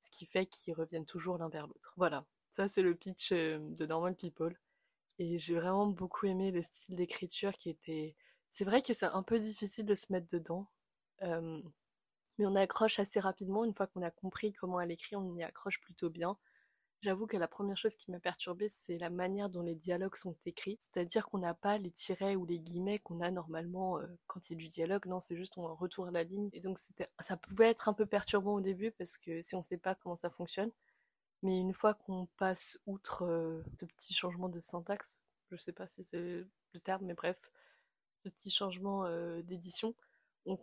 ce 0.00 0.10
qui 0.10 0.26
fait 0.26 0.46
qu'ils 0.46 0.74
reviennent 0.74 1.06
toujours 1.06 1.38
l'un 1.38 1.48
vers 1.48 1.66
l'autre. 1.66 1.92
Voilà, 1.96 2.24
ça 2.50 2.68
c'est 2.68 2.82
le 2.82 2.94
pitch 2.94 3.32
euh, 3.32 3.58
de 3.58 3.86
Normal 3.86 4.16
People. 4.16 4.56
Et 5.18 5.38
j'ai 5.38 5.54
vraiment 5.54 5.86
beaucoup 5.86 6.26
aimé 6.26 6.50
le 6.50 6.62
style 6.62 6.96
d'écriture 6.96 7.52
qui 7.52 7.70
était... 7.70 8.16
C'est 8.48 8.64
vrai 8.64 8.82
que 8.82 8.92
c'est 8.92 9.06
un 9.06 9.22
peu 9.22 9.38
difficile 9.38 9.86
de 9.86 9.94
se 9.94 10.12
mettre 10.12 10.26
dedans, 10.28 10.68
mais 11.22 12.46
on 12.46 12.54
accroche 12.54 12.98
assez 12.98 13.20
rapidement. 13.20 13.64
Une 13.64 13.74
fois 13.74 13.86
qu'on 13.86 14.02
a 14.02 14.10
compris 14.10 14.52
comment 14.52 14.80
elle 14.80 14.90
écrit, 14.90 15.16
on 15.16 15.34
y 15.36 15.42
accroche 15.42 15.80
plutôt 15.80 16.10
bien. 16.10 16.36
J'avoue 17.00 17.26
que 17.26 17.36
la 17.36 17.48
première 17.48 17.76
chose 17.76 17.96
qui 17.96 18.10
m'a 18.10 18.20
perturbée, 18.20 18.68
c'est 18.68 18.96
la 18.96 19.10
manière 19.10 19.48
dont 19.48 19.62
les 19.62 19.74
dialogues 19.74 20.14
sont 20.16 20.36
écrits. 20.46 20.76
C'est-à-dire 20.78 21.26
qu'on 21.26 21.38
n'a 21.38 21.54
pas 21.54 21.78
les 21.78 21.90
tirets 21.90 22.36
ou 22.36 22.44
les 22.44 22.60
guillemets 22.60 22.98
qu'on 23.00 23.20
a 23.20 23.30
normalement 23.30 23.98
quand 24.26 24.48
il 24.48 24.52
y 24.52 24.56
a 24.56 24.58
du 24.58 24.68
dialogue. 24.68 25.06
Non, 25.06 25.18
c'est 25.18 25.36
juste 25.36 25.56
on 25.56 25.74
retourne 25.74 26.12
la 26.12 26.22
ligne. 26.22 26.48
Et 26.52 26.60
donc 26.60 26.78
ça 26.78 27.36
pouvait 27.36 27.70
être 27.70 27.88
un 27.88 27.92
peu 27.92 28.06
perturbant 28.06 28.54
au 28.54 28.60
début 28.60 28.92
parce 28.92 29.16
que 29.16 29.40
si 29.40 29.54
on 29.54 29.58
ne 29.60 29.64
sait 29.64 29.78
pas 29.78 29.94
comment 29.94 30.14
ça 30.14 30.30
fonctionne. 30.30 30.70
Mais 31.42 31.58
une 31.58 31.74
fois 31.74 31.94
qu'on 31.94 32.26
passe 32.36 32.78
outre 32.86 33.24
euh, 33.24 33.64
ce 33.80 33.84
petit 33.84 34.14
changement 34.14 34.48
de 34.48 34.60
syntaxe, 34.60 35.20
je 35.50 35.56
sais 35.56 35.72
pas 35.72 35.88
si 35.88 36.04
c'est 36.04 36.20
le 36.20 36.80
terme, 36.80 37.04
mais 37.04 37.14
bref, 37.14 37.50
ce 38.24 38.28
petit 38.28 38.50
changement 38.50 39.04
euh, 39.06 39.42
d'édition, 39.42 39.94
on, 40.46 40.56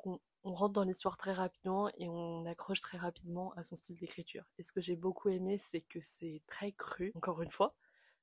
rentre 0.44 0.74
dans 0.74 0.84
l'histoire 0.84 1.18
très 1.18 1.34
rapidement 1.34 1.90
et 1.98 2.08
on 2.08 2.46
accroche 2.46 2.82
très 2.82 2.98
rapidement 2.98 3.54
à 3.56 3.64
son 3.64 3.76
style 3.76 3.98
d'écriture. 3.98 4.46
Et 4.58 4.64
ce 4.64 4.72
que 4.72 4.82
j'ai 4.82 4.96
beaucoup 4.96 5.30
aimé, 5.30 5.58
c'est 5.60 5.82
que 5.82 6.00
c'est 6.02 6.42
très 6.48 6.72
cru, 6.72 7.12
encore 7.16 7.42
une 7.42 7.50
fois. 7.50 7.76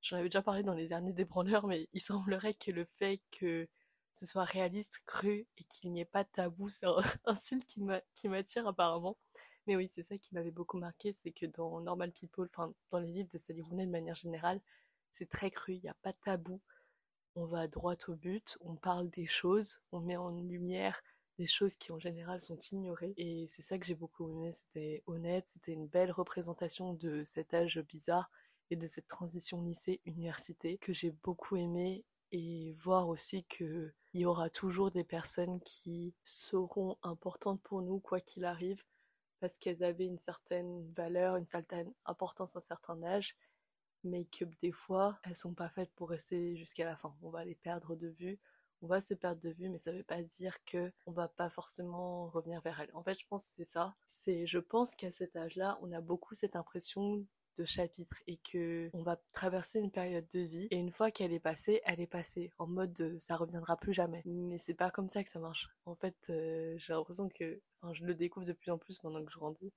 J'en 0.02 0.16
avais 0.16 0.28
déjà 0.28 0.42
parlé 0.42 0.62
dans 0.62 0.74
les 0.74 0.88
derniers 0.88 1.12
débranleurs, 1.12 1.66
mais 1.66 1.88
il 1.92 2.00
semblerait 2.00 2.54
que 2.54 2.70
le 2.70 2.84
fait 2.84 3.20
que 3.30 3.68
ce 4.12 4.24
soit 4.26 4.44
réaliste, 4.44 5.02
cru 5.06 5.46
et 5.58 5.64
qu'il 5.64 5.92
n'y 5.92 6.00
ait 6.00 6.06
pas 6.06 6.24
de 6.24 6.30
tabou, 6.32 6.68
c'est 6.70 6.86
un 7.26 7.34
style 7.36 7.64
qui 7.66 8.28
m'attire 8.28 8.66
apparemment. 8.66 9.18
Mais 9.66 9.76
oui, 9.76 9.88
c'est 9.88 10.02
ça 10.02 10.16
qui 10.18 10.34
m'avait 10.34 10.50
beaucoup 10.50 10.78
marqué, 10.78 11.12
c'est 11.12 11.32
que 11.32 11.46
dans 11.46 11.80
Normal 11.80 12.12
People, 12.12 12.48
enfin 12.50 12.72
dans 12.90 12.98
les 12.98 13.10
livres 13.10 13.28
de 13.32 13.38
Sally 13.38 13.62
Rooney 13.62 13.86
de 13.86 13.90
manière 13.90 14.14
générale, 14.14 14.60
c'est 15.10 15.28
très 15.28 15.50
cru, 15.50 15.74
il 15.74 15.82
n'y 15.82 15.88
a 15.88 15.96
pas 16.02 16.12
de 16.12 16.18
tabou. 16.22 16.60
On 17.36 17.46
va 17.46 17.68
droit 17.68 17.96
au 18.08 18.14
but, 18.14 18.56
on 18.60 18.76
parle 18.76 19.10
des 19.10 19.26
choses, 19.26 19.80
on 19.92 20.00
met 20.00 20.16
en 20.16 20.30
lumière 20.30 21.02
des 21.38 21.46
choses 21.46 21.76
qui 21.76 21.92
en 21.92 21.98
général 21.98 22.40
sont 22.40 22.58
ignorées. 22.72 23.14
Et 23.16 23.46
c'est 23.48 23.62
ça 23.62 23.78
que 23.78 23.86
j'ai 23.86 23.94
beaucoup 23.94 24.28
aimé, 24.30 24.52
c'était 24.52 25.02
honnête, 25.06 25.44
c'était 25.48 25.72
une 25.72 25.86
belle 25.86 26.10
représentation 26.12 26.94
de 26.94 27.24
cet 27.24 27.52
âge 27.54 27.78
bizarre 27.88 28.30
et 28.70 28.76
de 28.76 28.86
cette 28.86 29.06
transition 29.06 29.62
lycée-université 29.62 30.78
que 30.78 30.92
j'ai 30.92 31.10
beaucoup 31.10 31.56
aimé 31.56 32.04
et 32.32 32.72
voir 32.78 33.08
aussi 33.08 33.44
qu'il 33.44 33.92
y 34.14 34.24
aura 34.24 34.50
toujours 34.50 34.90
des 34.90 35.04
personnes 35.04 35.60
qui 35.60 36.14
seront 36.22 36.96
importantes 37.02 37.60
pour 37.62 37.82
nous 37.82 38.00
quoi 38.00 38.20
qu'il 38.20 38.44
arrive 38.44 38.82
parce 39.40 39.58
qu'elles 39.58 39.84
avaient 39.84 40.06
une 40.06 40.18
certaine 40.18 40.90
valeur, 40.92 41.36
une 41.36 41.46
certaine 41.46 41.92
importance 42.06 42.56
à 42.56 42.58
un 42.58 42.62
certain 42.62 43.02
âge, 43.02 43.36
mais 44.04 44.24
que 44.24 44.44
des 44.60 44.72
fois, 44.72 45.18
elles 45.24 45.36
sont 45.36 45.54
pas 45.54 45.68
faites 45.68 45.92
pour 45.94 46.10
rester 46.10 46.56
jusqu'à 46.56 46.84
la 46.84 46.96
fin. 46.96 47.14
On 47.22 47.30
va 47.30 47.44
les 47.44 47.54
perdre 47.54 47.96
de 47.96 48.08
vue, 48.08 48.38
on 48.82 48.86
va 48.86 49.00
se 49.00 49.14
perdre 49.14 49.40
de 49.40 49.50
vue, 49.50 49.68
mais 49.68 49.78
ça 49.78 49.92
veut 49.92 50.04
pas 50.04 50.22
dire 50.22 50.62
que 50.64 50.92
on 51.06 51.12
va 51.12 51.28
pas 51.28 51.50
forcément 51.50 52.28
revenir 52.28 52.60
vers 52.60 52.80
elles. 52.80 52.90
En 52.94 53.02
fait, 53.02 53.18
je 53.18 53.26
pense 53.26 53.48
que 53.48 53.54
c'est 53.56 53.64
ça. 53.64 53.96
C'est, 54.06 54.46
je 54.46 54.58
pense 54.58 54.94
qu'à 54.94 55.10
cet 55.10 55.36
âge-là, 55.36 55.78
on 55.82 55.92
a 55.92 56.00
beaucoup 56.00 56.34
cette 56.34 56.56
impression 56.56 57.24
de 57.56 57.64
chapitres 57.64 58.20
et 58.26 58.38
que 58.38 58.90
on 58.92 59.02
va 59.02 59.16
traverser 59.32 59.80
une 59.80 59.90
période 59.90 60.26
de 60.32 60.40
vie 60.40 60.68
et 60.70 60.76
une 60.76 60.90
fois 60.90 61.10
qu'elle 61.10 61.32
est 61.32 61.40
passée, 61.40 61.80
elle 61.84 62.00
est 62.00 62.06
passée 62.06 62.52
en 62.58 62.66
mode 62.66 62.92
de, 62.92 63.16
ça 63.18 63.36
reviendra 63.36 63.76
plus 63.76 63.92
jamais. 63.92 64.22
Mais 64.24 64.58
c'est 64.58 64.74
pas 64.74 64.90
comme 64.90 65.08
ça 65.08 65.22
que 65.24 65.30
ça 65.30 65.38
marche. 65.38 65.68
En 65.86 65.94
fait, 65.94 66.16
euh, 66.30 66.74
j'ai 66.78 66.92
l'impression 66.92 67.28
que, 67.28 67.60
enfin, 67.80 67.92
je 67.92 68.04
le 68.04 68.14
découvre 68.14 68.46
de 68.46 68.52
plus 68.52 68.70
en 68.70 68.78
plus 68.78 69.02
maintenant 69.02 69.24
que 69.24 69.32
je 69.32 69.38
grandis. 69.38 69.72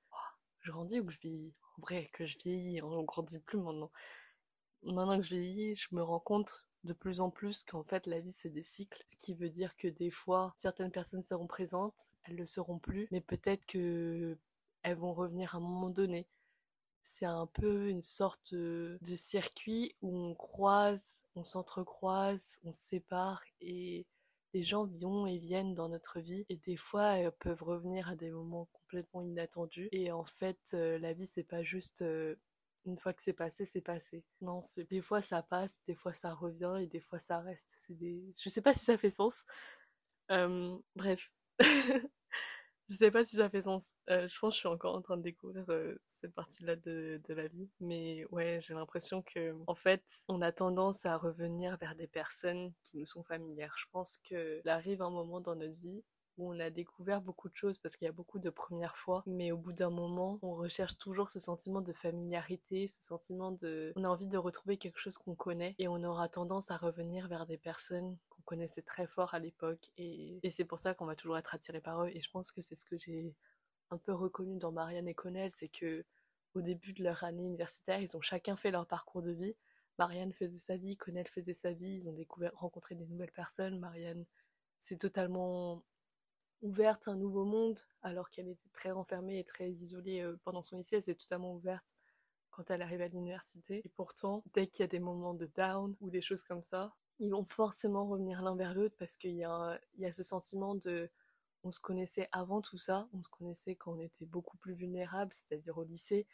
je 0.61 0.71
grandis 0.71 0.99
ou 0.99 1.05
que 1.05 1.13
je 1.13 1.19
vieillis? 1.19 1.53
En 1.77 1.81
vrai, 1.81 2.09
que 2.13 2.25
je 2.25 2.37
vieillis, 2.37 2.81
on 2.81 3.03
grandit 3.03 3.39
plus 3.39 3.57
maintenant. 3.57 3.91
Maintenant 4.83 5.17
que 5.17 5.23
je 5.23 5.35
vieillis, 5.35 5.75
je 5.75 5.87
me 5.91 6.01
rends 6.01 6.19
compte 6.19 6.65
de 6.83 6.93
plus 6.93 7.19
en 7.19 7.29
plus 7.29 7.63
qu'en 7.63 7.83
fait 7.83 8.07
la 8.07 8.19
vie 8.19 8.31
c'est 8.31 8.49
des 8.49 8.63
cycles, 8.63 9.03
ce 9.05 9.15
qui 9.15 9.33
veut 9.33 9.49
dire 9.49 9.75
que 9.75 9.87
des 9.87 10.09
fois 10.09 10.53
certaines 10.55 10.91
personnes 10.91 11.21
seront 11.21 11.47
présentes, 11.47 12.09
elles 12.23 12.37
le 12.37 12.45
seront 12.45 12.79
plus, 12.79 13.07
mais 13.11 13.21
peut-être 13.21 13.65
que 13.65 14.37
elles 14.83 14.95
vont 14.97 15.13
revenir 15.13 15.55
à 15.55 15.57
un 15.57 15.61
moment 15.61 15.89
donné 15.89 16.27
c'est 17.01 17.25
un 17.25 17.47
peu 17.47 17.87
une 17.89 18.01
sorte 18.01 18.53
de 18.53 19.15
circuit 19.15 19.95
où 20.01 20.15
on 20.15 20.35
croise, 20.35 21.23
on 21.35 21.43
s'entrecroise, 21.43 22.59
on 22.63 22.71
se 22.71 22.79
sépare 22.81 23.41
et 23.61 24.05
les 24.53 24.63
gens 24.63 24.85
vont 24.85 25.27
et 25.27 25.37
viennent 25.37 25.75
dans 25.75 25.89
notre 25.89 26.19
vie 26.19 26.45
et 26.49 26.57
des 26.57 26.75
fois 26.75 27.17
elles 27.17 27.31
peuvent 27.31 27.63
revenir 27.63 28.09
à 28.09 28.15
des 28.15 28.31
moments 28.31 28.67
complètement 28.73 29.21
inattendus 29.21 29.89
et 29.91 30.11
en 30.11 30.25
fait 30.25 30.71
la 30.73 31.13
vie 31.13 31.27
c'est 31.27 31.43
pas 31.43 31.63
juste 31.63 32.03
une 32.85 32.97
fois 32.97 33.13
que 33.13 33.21
c'est 33.21 33.33
passé, 33.33 33.65
c'est 33.65 33.81
passé. 33.81 34.23
Non, 34.41 34.61
des 34.89 35.01
fois 35.01 35.21
ça 35.21 35.43
passe, 35.43 35.79
des 35.87 35.95
fois 35.95 36.13
ça 36.13 36.33
revient 36.33 36.75
et 36.81 36.87
des 36.87 36.99
fois 37.01 37.19
ça 37.19 37.39
reste. 37.39 37.73
C'est 37.77 37.97
des... 37.97 38.23
Je 38.41 38.49
sais 38.49 38.61
pas 38.61 38.73
si 38.73 38.85
ça 38.85 38.97
fait 38.97 39.11
sens. 39.11 39.45
Bref. 40.95 41.31
je 42.89 42.95
sais 42.95 43.11
pas 43.11 43.23
si 43.23 43.35
ça 43.35 43.49
fait 43.49 43.63
sens. 43.63 43.93
Euh, 44.09 44.27
je 44.27 44.39
pense 44.39 44.53
que 44.53 44.55
je 44.55 44.59
suis 44.59 44.67
encore 44.67 44.95
en 44.95 45.01
train 45.01 45.17
de 45.17 45.21
découvrir 45.21 45.65
euh, 45.69 45.95
cette 46.05 46.33
partie-là 46.33 46.75
de, 46.75 47.21
de 47.27 47.33
la 47.33 47.47
vie. 47.47 47.69
Mais 47.79 48.25
ouais, 48.31 48.59
j'ai 48.61 48.73
l'impression 48.73 49.21
que, 49.21 49.55
en 49.67 49.75
fait, 49.75 50.23
on 50.27 50.41
a 50.41 50.51
tendance 50.51 51.05
à 51.05 51.17
revenir 51.17 51.77
vers 51.77 51.95
des 51.95 52.07
personnes 52.07 52.73
qui 52.83 52.97
nous 52.97 53.05
sont 53.05 53.23
familières. 53.23 53.75
Je 53.77 53.85
pense 53.91 54.17
qu'il 54.17 54.61
arrive 54.65 55.01
un 55.01 55.11
moment 55.11 55.39
dans 55.39 55.55
notre 55.55 55.79
vie 55.79 56.03
où 56.39 56.51
on 56.53 56.59
a 56.59 56.69
découvert 56.69 57.21
beaucoup 57.21 57.49
de 57.49 57.55
choses 57.55 57.77
parce 57.77 57.97
qu'il 57.97 58.05
y 58.05 58.09
a 58.09 58.13
beaucoup 58.13 58.39
de 58.39 58.49
premières 58.49 58.95
fois, 58.95 59.23
mais 59.27 59.51
au 59.51 59.57
bout 59.57 59.73
d'un 59.73 59.89
moment, 59.89 60.39
on 60.41 60.53
recherche 60.53 60.97
toujours 60.97 61.29
ce 61.29 61.39
sentiment 61.39 61.81
de 61.81 61.93
familiarité, 61.93 62.87
ce 62.87 63.01
sentiment 63.01 63.51
de... 63.51 63.93
On 63.97 64.05
a 64.05 64.07
envie 64.07 64.27
de 64.27 64.37
retrouver 64.37 64.77
quelque 64.77 64.99
chose 64.99 65.17
qu'on 65.17 65.35
connaît 65.35 65.75
et 65.77 65.87
on 65.87 66.01
aura 66.03 66.29
tendance 66.29 66.71
à 66.71 66.77
revenir 66.77 67.27
vers 67.27 67.45
des 67.45 67.57
personnes 67.57 68.17
connaissait 68.49 68.81
très 68.81 69.05
fort 69.05 69.35
à 69.35 69.39
l'époque 69.39 69.91
et, 69.97 70.39
c'est 70.49 70.65
pour 70.65 70.79
ça 70.79 70.95
qu'on 70.95 71.05
va 71.05 71.15
toujours 71.15 71.37
être 71.37 71.53
attiré 71.53 71.79
par 71.81 72.03
eux 72.03 72.09
et 72.09 72.19
je 72.19 72.31
pense 72.31 72.51
que 72.51 72.61
c'est 72.61 72.75
ce 72.75 72.83
que 72.83 72.97
j'ai 72.97 73.35
un 73.91 73.99
peu 73.99 74.11
reconnu 74.11 74.57
dans 74.57 74.71
Marianne 74.71 75.07
et 75.07 75.13
Connell, 75.13 75.51
c'est 75.51 75.69
que 75.69 76.03
au 76.55 76.61
début 76.61 76.93
de 76.93 77.03
leur 77.03 77.23
année 77.23 77.43
universitaire, 77.43 78.01
ils 78.01 78.17
ont 78.17 78.21
chacun 78.21 78.55
fait 78.55 78.71
leur 78.71 78.87
parcours 78.87 79.21
de 79.21 79.31
vie. 79.31 79.55
Marianne 79.99 80.33
faisait 80.33 80.57
sa 80.57 80.77
vie, 80.77 80.97
Connell 80.97 81.27
faisait 81.27 81.53
sa 81.53 81.73
vie, 81.73 81.97
ils 81.97 82.09
ont 82.09 82.13
découvert, 82.13 82.51
rencontré 82.55 82.95
des 82.95 83.05
nouvelles 83.05 83.31
personnes. 83.31 83.77
Marianne 83.77 84.25
s'est 84.79 84.97
totalement 84.97 85.83
ouverte 86.63 87.07
à 87.07 87.11
un 87.11 87.17
nouveau 87.17 87.45
monde, 87.45 87.79
alors 88.01 88.31
qu'elle 88.31 88.47
était 88.47 88.69
très 88.73 88.89
renfermée 88.89 89.37
et 89.37 89.43
très 89.43 89.69
isolée 89.69 90.21
euh, 90.21 90.39
pendant 90.43 90.63
son 90.63 90.79
lycée, 90.79 90.95
elle 90.95 91.03
s'est 91.03 91.13
totalement 91.13 91.53
ouverte 91.53 91.95
quand 92.49 92.71
elle 92.71 92.81
arrive 92.81 93.01
à 93.01 93.09
l'université. 93.09 93.81
Et 93.85 93.89
pourtant, 93.89 94.43
dès 94.53 94.65
qu'il 94.65 94.81
y 94.81 94.85
a 94.85 94.87
des 94.87 94.99
moments 94.99 95.35
de 95.35 95.45
down 95.55 95.95
ou 96.01 96.09
des 96.09 96.21
choses 96.21 96.43
comme 96.43 96.63
ça, 96.63 96.95
ils 97.19 97.31
vont 97.31 97.45
forcément 97.45 98.07
revenir 98.07 98.41
l'un 98.41 98.55
vers 98.55 98.73
l'autre 98.73 98.95
parce 98.97 99.17
qu'il 99.17 99.35
y, 99.35 99.43
a, 99.43 99.79
ce 100.11 100.23
sentiment 100.23 100.75
de 100.75 101.09
on 101.63 101.71
se 101.71 101.79
connaissait 101.79 102.29
avant 102.31 102.61
tout 102.61 102.77
ça, 102.77 103.09
on 103.13 103.21
se 103.21 103.29
connaissait 103.29 103.75
quand 103.75 103.93
on 103.93 103.99
était 103.99 104.25
beaucoup 104.25 104.57
plus 104.57 104.73
vulnérable, 104.73 105.33
c'est-à-dire 105.33 105.77
au 105.77 105.83
lycée, 105.83 106.25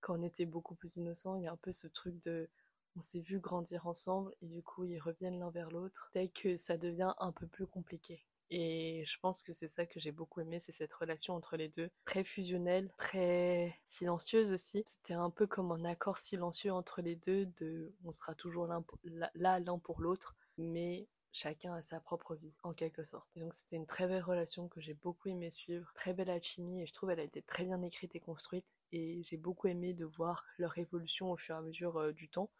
quand 0.00 0.18
on 0.18 0.22
était 0.22 0.46
beaucoup 0.46 0.76
plus 0.76 0.96
innocent, 0.96 1.36
il 1.36 1.44
y 1.44 1.48
a 1.48 1.52
un 1.52 1.56
peu 1.56 1.72
ce 1.72 1.88
truc 1.88 2.20
de 2.22 2.48
on 2.96 3.02
s'est 3.02 3.20
vu 3.20 3.40
grandir 3.40 3.86
ensemble 3.86 4.34
et 4.42 4.46
du 4.46 4.62
coup 4.62 4.84
ils 4.84 5.00
reviennent 5.00 5.38
l'un 5.40 5.50
vers 5.50 5.70
l'autre 5.70 6.10
dès 6.14 6.28
que 6.28 6.56
ça 6.56 6.76
devient 6.76 7.14
un 7.18 7.32
peu 7.32 7.46
plus 7.46 7.66
compliqué. 7.66 8.27
Et 8.50 9.04
je 9.04 9.18
pense 9.20 9.42
que 9.42 9.52
c'est 9.52 9.68
ça 9.68 9.86
que 9.86 10.00
j'ai 10.00 10.12
beaucoup 10.12 10.40
aimé, 10.40 10.58
c'est 10.58 10.72
cette 10.72 10.92
relation 10.92 11.34
entre 11.34 11.56
les 11.56 11.68
deux. 11.68 11.90
Très 12.04 12.24
fusionnelle, 12.24 12.90
très 12.96 13.78
silencieuse 13.84 14.52
aussi. 14.52 14.82
C'était 14.86 15.14
un 15.14 15.30
peu 15.30 15.46
comme 15.46 15.72
un 15.72 15.84
accord 15.84 16.16
silencieux 16.16 16.72
entre 16.72 17.02
les 17.02 17.16
deux 17.16 17.46
de 17.58 17.92
on 18.04 18.12
sera 18.12 18.34
toujours 18.34 18.66
là 18.66 19.60
l'un 19.60 19.78
pour 19.78 20.00
l'autre, 20.00 20.34
mais 20.56 21.08
chacun 21.32 21.74
a 21.74 21.82
sa 21.82 22.00
propre 22.00 22.34
vie, 22.34 22.54
en 22.62 22.72
quelque 22.72 23.04
sorte. 23.04 23.28
Et 23.36 23.40
donc 23.40 23.54
c'était 23.54 23.76
une 23.76 23.86
très 23.86 24.08
belle 24.08 24.22
relation 24.22 24.68
que 24.68 24.80
j'ai 24.80 24.94
beaucoup 24.94 25.28
aimé 25.28 25.50
suivre, 25.50 25.92
très 25.94 26.14
belle 26.14 26.30
alchimie, 26.30 26.82
et 26.82 26.86
je 26.86 26.92
trouve 26.92 27.10
elle 27.10 27.20
a 27.20 27.24
été 27.24 27.42
très 27.42 27.64
bien 27.64 27.82
écrite 27.82 28.14
et 28.16 28.20
construite, 28.20 28.74
et 28.92 29.22
j'ai 29.22 29.36
beaucoup 29.36 29.68
aimé 29.68 29.92
de 29.92 30.04
voir 30.04 30.44
leur 30.58 30.76
évolution 30.78 31.30
au 31.30 31.36
fur 31.36 31.54
et 31.54 31.58
à 31.58 31.62
mesure 31.62 31.96
euh, 31.98 32.12
du 32.12 32.28
temps. 32.28 32.50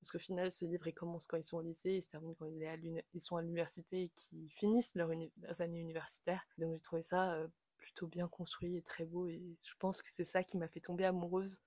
Parce 0.00 0.12
qu'au 0.12 0.18
final, 0.18 0.50
ce 0.50 0.64
livre, 0.64 0.86
il 0.86 0.92
commence 0.92 1.26
quand 1.26 1.36
ils 1.36 1.42
sont 1.42 1.56
au 1.56 1.62
lycée, 1.62 1.92
il 1.92 2.02
se 2.02 2.08
termine 2.08 2.34
quand 2.36 2.46
ils 2.46 3.20
sont 3.20 3.36
à 3.36 3.42
l'université 3.42 4.02
et 4.02 4.08
qu'ils 4.10 4.50
finissent 4.50 4.94
leurs, 4.94 5.10
années 5.60 5.80
universitaires. 5.80 6.46
Donc 6.58 6.74
j'ai 6.74 6.80
trouvé 6.80 7.02
ça 7.02 7.34
euh, 7.34 7.48
plutôt 7.76 8.06
bien 8.06 8.28
construit 8.28 8.76
et 8.76 8.82
très 8.82 9.04
beau. 9.04 9.26
Et 9.26 9.56
je 9.62 9.74
pense 9.78 10.02
que 10.02 10.10
c'est 10.10 10.24
ça 10.24 10.44
qui 10.44 10.58
m'a 10.58 10.68
fait 10.68 10.80
tomber 10.80 11.04
amoureuse 11.04 11.62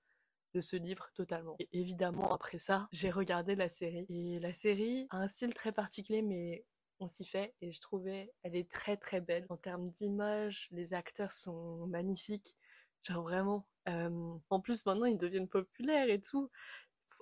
de 0.54 0.60
ce 0.60 0.76
livre 0.76 1.10
totalement. 1.14 1.56
Et 1.58 1.68
évidemment, 1.72 2.32
après 2.32 2.58
ça, 2.58 2.88
j'ai 2.92 3.10
regardé 3.10 3.54
la 3.54 3.68
série. 3.68 4.06
Et 4.08 4.40
la 4.40 4.52
série 4.52 5.06
a 5.10 5.18
un 5.18 5.28
style 5.28 5.54
très 5.54 5.72
particulier, 5.72 6.22
mais 6.22 6.64
on 6.98 7.06
s'y 7.06 7.24
fait. 7.24 7.54
Et 7.60 7.72
je 7.72 7.80
trouvais, 7.80 8.32
elle 8.42 8.56
est 8.56 8.70
très 8.70 8.96
très 8.96 9.20
belle. 9.20 9.46
En 9.48 9.56
termes 9.56 9.90
d'image, 9.90 10.68
les 10.70 10.94
acteurs 10.94 11.32
sont 11.32 11.86
magnifiques. 11.86 12.56
Genre 13.02 13.22
vraiment. 13.22 13.66
Euh, 13.88 14.34
en 14.50 14.60
plus, 14.60 14.84
maintenant, 14.86 15.06
ils 15.06 15.16
deviennent 15.16 15.48
populaires 15.48 16.10
et 16.10 16.20
tout. 16.20 16.50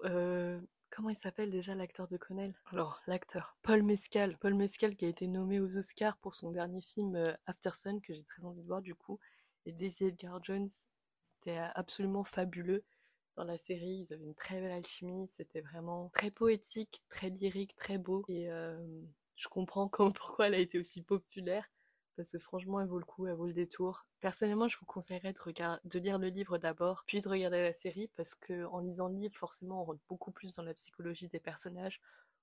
Euh, 0.05 0.61
Comment 0.91 1.11
il 1.11 1.17
s'appelle 1.17 1.51
déjà 1.51 1.75
l'acteur 1.75 2.09
de 2.09 2.17
Connell? 2.17 2.55
Alors, 2.73 3.01
l'acteur. 3.07 3.57
Paul 3.63 3.83
Mescal. 3.83 4.37
Paul 4.39 4.55
Mescal 4.55 4.97
qui 4.97 5.05
a 5.05 5.09
été 5.09 5.27
nommé 5.27 5.61
aux 5.61 5.77
Oscars 5.77 6.17
pour 6.19 6.35
son 6.35 6.51
dernier 6.51 6.81
film 6.81 7.15
euh, 7.15 7.33
After 7.47 7.71
Sun, 7.75 8.01
que 8.01 8.15
j'ai 8.15 8.25
très 8.25 8.45
envie 8.45 8.63
de 8.63 8.67
voir 8.67 8.83
du 8.83 8.95
coup. 8.95 9.19
Et 9.67 9.73
Daisy 9.73 10.07
Edgar 10.07 10.43
Jones, 10.43 10.69
c'était 11.21 11.59
absolument 11.75 12.25
fabuleux 12.25 12.85
dans 13.37 13.45
la 13.45 13.59
série. 13.59 14.05
Ils 14.07 14.13
avaient 14.13 14.25
une 14.25 14.35
très 14.35 14.61
belle 14.61 14.73
alchimie. 14.73 15.29
C'était 15.29 15.61
vraiment 15.61 16.11
très 16.15 16.31
poétique, 16.31 17.03
très 17.11 17.31
lyrique, 17.31 17.77
très 17.77 17.99
beau. 17.99 18.25
Et 18.29 18.51
euh, 18.51 18.79
je 19.37 19.49
comprends 19.49 19.89
pourquoi 20.13 20.47
elle 20.47 20.55
a 20.55 20.59
été 20.59 20.79
aussi 20.79 21.03
populaire 21.03 21.71
parce 22.19 22.33
que 22.33 22.39
franchement, 22.41 22.81
elle 22.81 22.89
vaut 22.89 22.99
le 22.99 23.05
coup, 23.05 23.29
elle 23.29 23.37
vaut 23.37 23.47
le 23.47 23.53
détour. 23.53 24.05
Personnellement, 24.21 24.67
je 24.67 24.77
vous 24.77 24.87
conseillerais 24.87 25.33
de, 25.33 25.99
lire 26.01 26.19
le 26.19 26.27
livre 26.27 26.59
d'abord, 26.59 27.05
puis 27.07 27.21
de 27.21 27.29
regarder 27.29 27.63
la 27.63 27.73
série, 27.73 28.11
parce 28.17 28.35
que 28.35 28.65
en 28.65 28.81
lisant 28.81 29.07
le 29.07 29.15
livre, 29.15 29.37
forcément, 29.37 29.83
on 29.83 29.85
rentre 29.85 30.01
beaucoup 30.09 30.33
plus 30.33 30.53
dans 30.53 30.65
la 30.65 30.75
psychologie 30.75 31.29
des 31.29 31.39
personnages, 31.39 32.01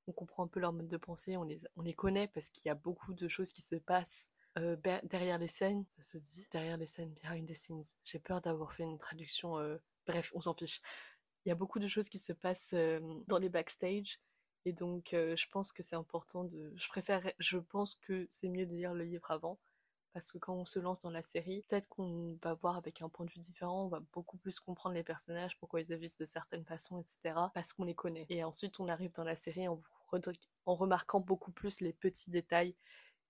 on 0.07 0.13
comprend 0.13 0.45
un 0.45 0.47
peu 0.47 0.61
leur 0.61 0.71
mode 0.71 0.87
de 0.87 0.95
pensée, 0.95 1.35
on 1.35 1.43
les, 1.43 1.59
on 1.75 1.81
les 1.81 1.93
connaît, 1.93 2.29
parce 2.29 2.49
qu'il 2.49 2.67
y 2.67 2.69
a 2.69 2.75
beaucoup 2.75 3.13
de 3.13 3.27
choses 3.27 3.51
qui 3.51 3.61
se 3.61 3.75
passent 3.75 4.29
euh, 4.57 4.77
derrière 5.03 5.39
les 5.39 5.49
scènes, 5.49 5.83
ça 5.89 6.01
se 6.01 6.17
dit, 6.19 6.47
derrière 6.51 6.77
les 6.77 6.85
scènes, 6.85 7.13
behind 7.21 7.45
the 7.45 7.53
scenes. 7.53 7.83
J'ai 8.05 8.19
peur 8.19 8.39
d'avoir 8.39 8.71
fait 8.71 8.83
une 8.83 8.97
traduction, 8.97 9.57
euh, 9.59 9.77
bref, 10.07 10.31
on 10.35 10.39
s'en 10.39 10.53
fiche. 10.53 10.81
Il 11.45 11.49
y 11.49 11.51
a 11.51 11.55
beaucoup 11.55 11.79
de 11.79 11.87
choses 11.89 12.07
qui 12.07 12.17
se 12.17 12.31
passent 12.31 12.71
euh, 12.73 13.01
dans 13.27 13.39
les 13.39 13.49
backstage, 13.49 14.21
et 14.65 14.73
donc, 14.73 15.09
je 15.11 15.45
pense 15.51 15.71
que 15.71 15.83
c'est 15.83 15.95
important 15.95 16.43
de. 16.43 16.73
Je 16.75 16.87
préfère. 16.87 17.21
Je 17.37 17.59
pense 17.59 17.93
que 17.93 18.27
c'est 18.31 18.49
mieux 18.49 18.65
de 18.65 18.73
lire 18.73 18.95
le 18.95 19.03
livre 19.03 19.29
avant. 19.29 19.59
Parce 20.15 20.31
que 20.31 20.37
quand 20.37 20.53
on 20.55 20.63
se 20.63 20.79
lance 20.79 21.01
dans 21.01 21.09
la 21.09 21.23
série, 21.23 21.65
peut-être 21.67 21.89
qu'on 21.89 22.39
va 22.41 22.53
voir 22.53 22.77
avec 22.77 23.01
un 23.01 23.09
point 23.09 23.25
de 23.25 23.31
vue 23.31 23.41
différent, 23.41 23.83
on 23.83 23.89
va 23.89 23.99
beaucoup 24.13 24.37
plus 24.37 24.61
comprendre 24.61 24.95
les 24.95 25.03
personnages, 25.03 25.57
pourquoi 25.59 25.81
ils 25.81 25.91
agissent 25.91 26.17
de 26.17 26.23
certaines 26.23 26.63
façons, 26.63 27.01
etc. 27.01 27.35
Parce 27.53 27.73
qu'on 27.73 27.83
les 27.83 27.95
connaît. 27.95 28.25
Et 28.29 28.41
ensuite, 28.45 28.79
on 28.79 28.87
arrive 28.87 29.11
dans 29.11 29.25
la 29.25 29.35
série 29.35 29.67
en, 29.67 29.81
remarquant 30.65 31.19
beaucoup 31.19 31.51
plus 31.51 31.81
les 31.81 31.91
petits 31.91 32.29
détails, 32.29 32.77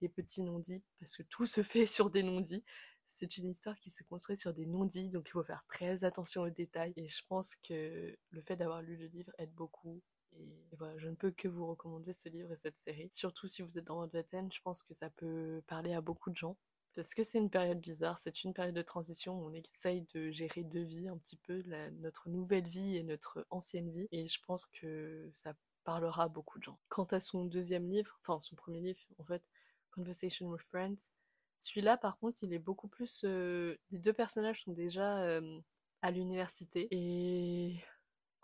les 0.02 0.10
petits 0.10 0.44
non-dits, 0.44 0.84
parce 1.00 1.18
que 1.18 1.24
tout 1.24 1.48
se 1.48 1.64
fait 1.64 1.88
sur 1.88 2.12
des 2.12 2.22
non-dits. 2.22 2.64
C'est 3.08 3.38
une 3.38 3.50
histoire 3.50 3.80
qui 3.80 3.90
se 3.90 4.04
construit 4.04 4.38
sur 4.38 4.54
des 4.54 4.68
non-dits, 4.68 5.10
donc 5.10 5.28
il 5.28 5.32
faut 5.32 5.44
faire 5.44 5.66
très 5.68 6.04
attention 6.06 6.44
aux 6.44 6.52
détails. 6.52 6.94
Et 6.98 7.08
je 7.08 7.24
pense 7.28 7.56
que 7.56 8.16
le 8.30 8.42
fait 8.42 8.58
d'avoir 8.58 8.84
lu 8.84 8.96
le 8.96 9.08
livre 9.08 9.32
aide 9.40 9.54
beaucoup 9.54 10.04
et, 10.38 10.76
voilà, 10.78 10.96
je 10.98 11.08
ne 11.10 11.16
peux 11.16 11.32
que 11.32 11.48
vous 11.48 11.66
recommander 11.66 12.14
ce 12.14 12.30
livre 12.30 12.52
et 12.52 12.58
cette 12.58 12.78
série. 12.78 13.10
Surtout 13.12 13.48
si 13.48 13.64
vous 13.64 13.80
êtes 13.80 13.86
dans 13.86 13.96
votre 13.96 14.14
vingtaine, 14.14 14.52
je 14.52 14.62
pense 14.62 14.84
que 14.84 14.94
ça 14.94 15.10
peut 15.10 15.64
parler 15.66 15.94
à 15.94 16.02
beaucoup 16.02 16.30
de 16.30 16.36
gens. 16.36 16.58
Parce 16.96 17.14
que 17.14 17.24
c'est 17.24 17.40
une 17.40 17.50
période 17.50 17.80
bizarre, 17.80 18.18
c'est 18.18 18.44
une 18.44 18.54
période 18.54 18.76
de 18.76 18.82
transition 18.82 19.38
où 19.38 19.50
on 19.50 19.54
essaye 19.54 20.06
de 20.14 20.32
gérer 20.32 20.64
deux 20.64 20.84
vies 20.84 21.10
un 21.10 21.18
petit 21.18 21.36
peu, 21.36 21.62
notre 22.00 22.30
nouvelle 22.30 22.68
vie 22.68 22.96
et 22.96 23.04
notre 23.04 23.46
ancienne 23.50 23.92
vie. 23.92 24.08
Et 24.14 24.28
je 24.28 24.40
pense 24.42 24.66
que 24.66 25.30
ça 25.34 25.54
parlera 25.84 26.24
à 26.24 26.28
beaucoup 26.30 26.58
de 26.58 26.64
gens. 26.64 26.80
Quant 26.88 27.04
à 27.06 27.20
son 27.20 27.46
deuxième 27.46 27.90
livre, 27.90 28.18
enfin 28.22 28.40
son 28.42 28.56
premier 28.56 28.80
livre 28.80 29.00
en 29.20 29.26
fait, 29.26 29.44
Conversation 29.92 30.48
with 30.48 30.62
Friends, 30.62 31.14
celui-là 31.60 31.98
par 31.98 32.18
contre 32.18 32.44
il 32.44 32.54
est 32.54 32.60
beaucoup 32.60 32.88
plus... 32.88 33.24
Euh, 33.26 33.78
les 33.92 34.00
deux 34.00 34.14
personnages 34.14 34.64
sont 34.64 34.74
déjà 34.74 35.20
euh, 35.20 35.60
à 36.02 36.12
l'université 36.12 36.88
et 36.92 37.76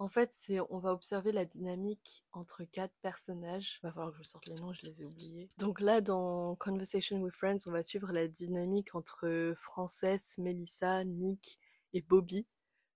en 0.01 0.07
fait, 0.07 0.51
on 0.71 0.79
va 0.79 0.93
observer 0.93 1.31
la 1.31 1.45
dynamique 1.45 2.23
entre 2.31 2.63
quatre 2.63 2.95
personnages. 3.03 3.77
Il 3.77 3.85
va 3.85 3.91
falloir 3.91 4.11
que 4.11 4.17
je 4.17 4.23
sorte 4.23 4.47
les 4.47 4.55
noms, 4.55 4.73
je 4.73 4.81
les 4.81 5.03
ai 5.03 5.05
oubliés. 5.05 5.47
Donc 5.59 5.79
là, 5.79 6.01
dans 6.01 6.55
Conversation 6.55 7.21
with 7.21 7.35
Friends, 7.35 7.67
on 7.67 7.71
va 7.71 7.83
suivre 7.83 8.11
la 8.11 8.27
dynamique 8.27 8.95
entre 8.95 9.53
Frances, 9.55 10.39
Melissa, 10.39 11.03
Nick 11.03 11.59
et 11.93 12.01
Bobby. 12.01 12.47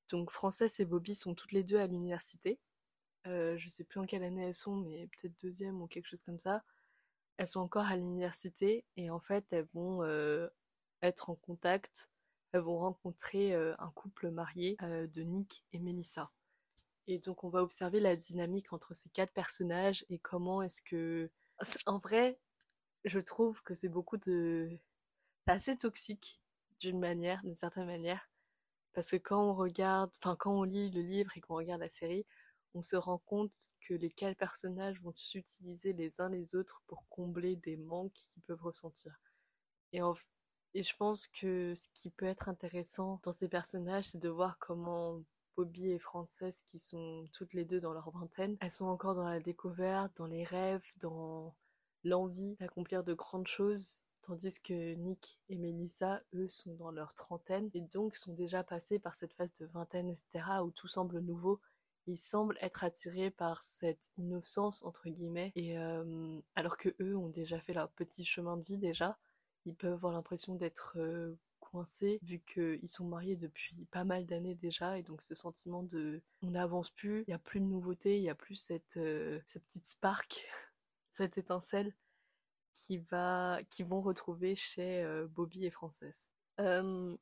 Donc 0.09 0.31
Frances 0.31 0.79
et 0.79 0.85
Bobby 0.85 1.13
sont 1.13 1.35
toutes 1.35 1.51
les 1.51 1.61
deux 1.61 1.77
à 1.77 1.85
l'université. 1.85 2.59
Euh, 3.27 3.55
je 3.55 3.69
sais 3.69 3.83
plus 3.83 3.99
en 3.99 4.05
quelle 4.07 4.23
année 4.23 4.43
elles 4.43 4.55
sont, 4.55 4.75
mais 4.75 5.05
peut-être 5.05 5.39
deuxième 5.39 5.83
ou 5.83 5.87
quelque 5.87 6.07
chose 6.07 6.23
comme 6.23 6.39
ça. 6.39 6.63
Elles 7.37 7.47
sont 7.47 7.59
encore 7.59 7.85
à 7.85 7.97
l'université 7.97 8.83
et 8.97 9.11
en 9.11 9.19
fait, 9.19 9.45
elles 9.51 9.67
vont 9.75 10.01
euh, 10.01 10.47
être 11.03 11.29
en 11.29 11.35
contact. 11.35 12.09
Elles 12.51 12.61
vont 12.61 12.79
rencontrer 12.79 13.53
euh, 13.53 13.75
un 13.77 13.91
couple 13.91 14.31
marié 14.31 14.75
euh, 14.81 15.05
de 15.05 15.21
Nick 15.21 15.63
et 15.71 15.77
Melissa. 15.77 16.31
Et 17.07 17.19
donc 17.19 17.43
on 17.43 17.49
va 17.49 17.61
observer 17.61 17.99
la 17.99 18.15
dynamique 18.15 18.73
entre 18.73 18.93
ces 18.93 19.09
quatre 19.09 19.33
personnages 19.33 20.05
et 20.09 20.19
comment 20.19 20.61
est-ce 20.61 20.81
que... 20.81 21.29
En 21.85 21.97
vrai, 21.97 22.39
je 23.05 23.19
trouve 23.19 23.61
que 23.63 23.73
c'est 23.73 23.89
beaucoup 23.89 24.17
de... 24.17 24.69
C'est 25.45 25.53
assez 25.53 25.77
toxique 25.77 26.41
d'une 26.79 26.99
manière, 26.99 27.41
d'une 27.43 27.55
certaine 27.55 27.85
manière. 27.85 28.29
Parce 28.93 29.11
que 29.11 29.17
quand 29.17 29.51
on 29.51 29.53
regarde, 29.53 30.11
enfin 30.17 30.35
quand 30.35 30.57
on 30.57 30.63
lit 30.63 30.89
le 30.91 31.01
livre 31.01 31.37
et 31.37 31.41
qu'on 31.41 31.55
regarde 31.55 31.81
la 31.81 31.89
série, 31.89 32.25
on 32.73 32.81
se 32.81 32.95
rend 32.95 33.19
compte 33.19 33.53
que 33.81 33.93
les 33.93 34.09
quatre 34.09 34.37
personnages 34.37 34.99
vont 35.01 35.13
s'utiliser 35.15 35.93
les 35.93 36.19
uns 36.21 36.29
les 36.29 36.55
autres 36.55 36.81
pour 36.87 37.07
combler 37.09 37.55
des 37.55 37.77
manques 37.77 38.13
qu'ils 38.13 38.43
peuvent 38.43 38.63
ressentir. 38.63 39.17
Et, 39.93 40.01
et 40.73 40.83
je 40.83 40.95
pense 40.97 41.27
que 41.27 41.73
ce 41.75 41.87
qui 41.93 42.09
peut 42.09 42.25
être 42.25 42.49
intéressant 42.49 43.21
dans 43.23 43.31
ces 43.31 43.47
personnages, 43.47 44.05
c'est 44.05 44.19
de 44.19 44.29
voir 44.29 44.57
comment 44.59 45.21
Bobby 45.55 45.91
et 45.91 45.99
Frances 45.99 46.43
qui 46.67 46.79
sont 46.79 47.27
toutes 47.33 47.53
les 47.53 47.65
deux 47.65 47.79
dans 47.79 47.93
leur 47.93 48.09
vingtaine. 48.11 48.57
Elles 48.61 48.71
sont 48.71 48.85
encore 48.85 49.15
dans 49.15 49.27
la 49.27 49.39
découverte, 49.39 50.17
dans 50.17 50.27
les 50.27 50.43
rêves, 50.43 50.85
dans 50.99 51.55
l'envie 52.03 52.55
d'accomplir 52.57 53.03
de 53.03 53.13
grandes 53.13 53.47
choses. 53.47 54.03
Tandis 54.21 54.59
que 54.59 54.93
Nick 54.95 55.39
et 55.49 55.57
Melissa, 55.57 56.23
eux, 56.33 56.47
sont 56.47 56.73
dans 56.73 56.91
leur 56.91 57.13
trentaine 57.13 57.69
et 57.73 57.81
donc 57.81 58.15
sont 58.15 58.33
déjà 58.33 58.63
passés 58.63 58.97
par 58.97 59.13
cette 59.13 59.33
phase 59.33 59.53
de 59.53 59.67
vingtaine, 59.67 60.09
etc., 60.09 60.45
où 60.63 60.71
tout 60.71 60.87
semble 60.87 61.19
nouveau. 61.19 61.59
Ils 62.07 62.17
semblent 62.17 62.57
être 62.61 62.83
attirés 62.83 63.29
par 63.29 63.61
cette 63.61 64.09
innocence, 64.17 64.83
entre 64.83 65.09
guillemets, 65.09 65.51
et 65.55 65.77
euh, 65.77 66.39
alors 66.55 66.77
que 66.77 66.89
eux 66.99 67.15
ont 67.15 67.29
déjà 67.29 67.59
fait 67.59 67.73
leur 67.73 67.89
petit 67.91 68.25
chemin 68.25 68.57
de 68.57 68.63
vie 68.63 68.77
déjà, 68.77 69.17
ils 69.65 69.75
peuvent 69.75 69.93
avoir 69.93 70.13
l'impression 70.13 70.55
d'être 70.55 70.95
euh, 70.97 71.37
coincés 71.75 72.19
vu 72.21 72.39
qu'ils 72.39 72.87
sont 72.87 73.05
mariés 73.05 73.35
depuis 73.35 73.75
pas 73.91 74.05
mal 74.05 74.25
d'années 74.25 74.55
déjà 74.55 74.97
et 74.97 75.03
donc 75.03 75.21
ce 75.21 75.35
sentiment 75.35 75.83
de 75.83 76.21
on 76.41 76.51
n'avance 76.51 76.89
plus, 76.89 77.21
il 77.27 77.31
n'y 77.31 77.33
a 77.33 77.39
plus 77.39 77.59
de 77.59 77.65
nouveauté, 77.65 78.17
il 78.17 78.21
n'y 78.21 78.29
a 78.29 78.35
plus 78.35 78.55
cette, 78.55 78.95
euh, 78.95 79.39
cette 79.45 79.65
petite 79.65 79.85
spark, 79.85 80.47
cette 81.11 81.37
étincelle 81.37 81.93
qui 82.73 82.97
va 82.97 83.59
qui 83.69 83.83
vont 83.83 84.01
retrouver 84.01 84.55
chez 84.55 85.03
euh, 85.03 85.27
Bobby 85.27 85.65
et 85.65 85.69
Frances. 85.69 86.29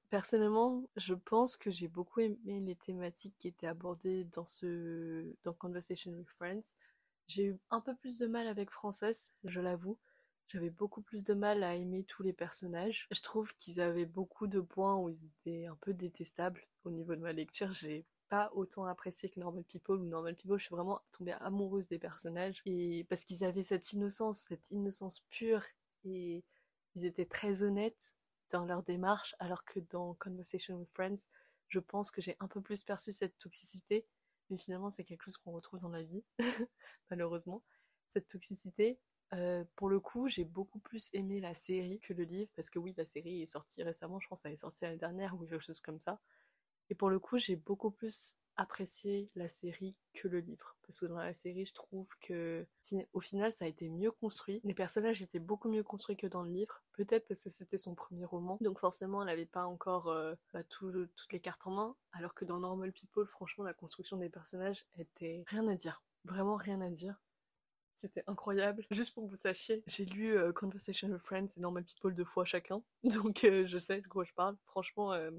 personnellement, 0.10 0.84
je 0.96 1.16
pense 1.16 1.58
que 1.58 1.72
j'ai 1.72 1.88
beaucoup 1.88 2.20
aimé 2.20 2.60
les 2.60 2.76
thématiques 2.76 3.36
qui 3.40 3.48
étaient 3.48 3.68
abordées 3.68 4.26
dans 4.26 4.46
ce 4.46 5.34
dans 5.44 5.54
Conversation 5.54 6.12
with 6.12 6.30
Friends. 6.30 6.76
J'ai 7.28 7.46
eu 7.46 7.58
un 7.72 7.82
peu 7.82 7.96
plus 7.96 8.20
de 8.20 8.28
mal 8.28 8.46
avec 8.48 8.70
Frances, 8.70 9.34
je 9.46 9.62
l'avoue. 9.62 9.98
J'avais 10.54 10.70
beaucoup 10.70 11.02
plus 11.02 11.24
de 11.24 11.34
mal 11.34 11.64
à 11.64 11.74
aimer 11.74 12.04
tous 12.04 12.22
les 12.22 12.32
personnages. 12.32 13.08
Je 13.10 13.22
trouve 13.22 13.56
qu'ils 13.56 13.82
avaient 13.82 14.06
beaucoup 14.06 14.46
de 14.46 14.60
points 14.60 14.96
où 14.96 15.10
ils 15.10 15.26
étaient 15.26 15.66
un 15.66 15.76
peu 15.78 15.96
détestables. 15.96 16.64
Au 16.84 16.92
niveau 16.92 17.16
de 17.16 17.22
ma 17.22 17.34
lecture, 17.34 17.72
j'ai 17.72 18.06
pas 18.30 18.52
autant 18.54 18.86
apprécié 18.86 19.30
que 19.30 19.40
Normal 19.40 19.64
People 19.64 19.96
ou 19.96 20.06
Normal 20.06 20.36
People, 20.36 20.60
je 20.60 20.66
suis 20.66 20.76
vraiment 20.76 21.02
tombée 21.12 21.32
amoureuse 21.40 21.88
des 21.88 21.98
personnages 21.98 22.62
et 22.66 23.04
parce 23.10 23.24
qu'ils 23.24 23.44
avaient 23.44 23.64
cette 23.64 23.94
innocence, 23.94 24.42
cette 24.42 24.70
innocence 24.70 25.22
pure 25.32 25.64
et 26.06 26.44
ils 26.94 27.06
étaient 27.06 27.26
très 27.26 27.64
honnêtes 27.64 28.16
dans 28.52 28.66
leur 28.66 28.84
démarche 28.84 29.36
alors 29.40 29.66
que 29.66 29.80
dans 29.80 30.14
Conversation 30.16 30.78
with 30.78 30.92
Friends, 30.92 31.30
je 31.68 31.80
pense 31.80 32.12
que 32.12 32.22
j'ai 32.22 32.36
un 32.40 32.48
peu 32.48 32.62
plus 32.62 32.84
perçu 32.84 33.12
cette 33.12 33.38
toxicité 33.40 34.06
mais 34.50 34.58
finalement 34.58 34.92
c'est 34.92 35.04
quelque 35.04 35.24
chose 35.24 35.38
qu'on 35.38 35.52
retrouve 35.52 35.80
dans 35.80 35.90
la 35.90 36.04
vie 36.04 36.24
malheureusement 37.10 37.64
cette 38.08 38.28
toxicité 38.28 39.00
euh, 39.34 39.64
pour 39.76 39.90
le 39.90 40.00
coup, 40.00 40.28
j'ai 40.28 40.44
beaucoup 40.46 40.80
plus 40.80 41.10
aimé 41.14 41.40
la 41.40 41.54
série 41.54 42.00
que 42.00 42.14
le 42.14 42.24
livre, 42.24 42.52
parce 42.56 42.70
que 42.70 42.80
oui, 42.80 42.94
la 42.98 43.06
série 43.06 43.42
est 43.42 43.48
sortie 43.48 43.84
récemment, 43.84 44.20
je 44.20 44.28
pense 44.28 44.44
qu'elle 44.44 44.54
est 44.54 44.58
sortie 44.58 44.86
l'année 44.86 44.98
dernière 44.98 45.34
ou 45.36 45.40
quelque 45.40 45.60
chose 45.60 45.82
comme 45.82 46.00
ça. 46.00 46.20
Et 46.90 46.96
pour 46.96 47.10
le 47.10 47.20
coup, 47.20 47.38
j'ai 47.38 47.56
beaucoup 47.56 47.92
plus 47.92 48.36
apprécié 48.56 49.26
la 49.36 49.48
série 49.48 49.98
que 50.14 50.28
le 50.28 50.40
livre. 50.40 50.76
Parce 50.86 51.00
que 51.00 51.06
dans 51.08 51.18
la 51.18 51.34
série, 51.34 51.66
je 51.66 51.74
trouve 51.74 52.08
que 52.20 52.68
au 53.14 53.20
final, 53.20 53.52
ça 53.52 53.66
a 53.66 53.68
été 53.68 53.90
mieux 53.90 54.12
construit. 54.12 54.62
Les 54.64 54.74
personnages 54.74 55.22
étaient 55.22 55.40
beaucoup 55.40 55.70
mieux 55.70 55.84
construits 55.84 56.18
que 56.18 56.28
dans 56.28 56.44
le 56.44 56.52
livre. 56.52 56.84
Peut-être 56.92 57.28
parce 57.28 57.44
que 57.44 57.50
c'était 57.50 57.78
son 57.78 57.96
premier 57.96 58.26
roman. 58.26 58.58
Donc 58.62 58.80
forcément, 58.80 59.22
elle 59.22 59.28
n'avait 59.28 59.46
pas 59.46 59.66
encore 59.66 60.10
euh, 60.10 60.36
bah, 60.54 60.64
toutes 60.64 61.32
les 61.32 61.40
cartes 61.40 61.66
en 61.66 61.72
main. 61.72 61.96
Alors 62.12 62.34
que 62.36 62.46
dans 62.46 62.60
Normal 62.60 62.92
People, 62.92 63.26
franchement, 63.26 63.64
la 63.64 63.74
construction 63.74 64.18
des 64.18 64.30
personnages 64.30 64.86
était 64.98 65.44
rien 65.48 65.68
à 65.68 65.76
dire. 65.76 66.04
Vraiment 66.26 66.56
rien 66.56 66.80
à 66.82 66.90
dire. 66.90 67.20
C'était 67.96 68.24
incroyable. 68.28 68.86
Juste 68.92 69.14
pour 69.14 69.26
que 69.26 69.30
vous 69.30 69.38
sachiez, 69.38 69.84
j'ai 69.88 70.06
lu 70.06 70.36
euh, 70.36 70.52
Conversation 70.52 71.10
with 71.10 71.22
Friends 71.22 71.58
et 71.58 71.60
Normal 71.60 71.84
People 71.84 72.14
deux 72.14 72.26
fois 72.26 72.46
chacun. 72.46 72.82
Donc 73.04 73.44
euh, 73.44 73.66
je 73.66 73.78
sais 73.78 74.02
de 74.02 74.08
quoi 74.08 74.24
je 74.24 74.34
parle. 74.34 74.58
Franchement, 74.66 75.14
euh, 75.14 75.32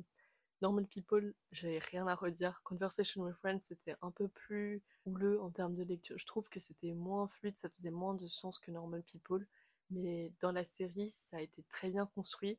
Normal 0.62 0.86
People, 0.86 1.34
j'ai 1.52 1.78
rien 1.78 2.06
à 2.06 2.14
redire. 2.14 2.60
Conversation 2.64 3.22
with 3.22 3.34
Friends, 3.36 3.60
c'était 3.60 3.96
un 4.02 4.10
peu 4.10 4.28
plus 4.28 4.82
houleux 5.04 5.40
en 5.40 5.50
termes 5.50 5.74
de 5.74 5.82
lecture. 5.82 6.16
Je 6.18 6.26
trouve 6.26 6.48
que 6.48 6.60
c'était 6.60 6.92
moins 6.92 7.28
fluide, 7.28 7.58
ça 7.58 7.68
faisait 7.68 7.90
moins 7.90 8.14
de 8.14 8.26
sens 8.26 8.58
que 8.58 8.70
Normal 8.70 9.02
People. 9.02 9.46
Mais 9.90 10.32
dans 10.40 10.52
la 10.52 10.64
série, 10.64 11.10
ça 11.10 11.36
a 11.36 11.40
été 11.40 11.62
très 11.64 11.90
bien 11.90 12.06
construit. 12.06 12.58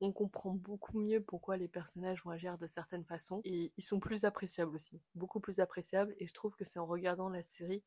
On 0.00 0.12
comprend 0.12 0.54
beaucoup 0.54 0.98
mieux 0.98 1.20
pourquoi 1.20 1.56
les 1.56 1.68
personnages 1.68 2.22
vont 2.24 2.30
agir 2.30 2.56
de 2.56 2.66
certaines 2.66 3.04
façons. 3.04 3.40
Et 3.44 3.72
ils 3.76 3.84
sont 3.84 4.00
plus 4.00 4.24
appréciables 4.24 4.74
aussi. 4.74 5.00
Beaucoup 5.14 5.40
plus 5.40 5.60
appréciables. 5.60 6.14
Et 6.18 6.26
je 6.26 6.32
trouve 6.32 6.54
que 6.56 6.64
c'est 6.64 6.78
en 6.78 6.86
regardant 6.86 7.28
la 7.28 7.42
série 7.42 7.82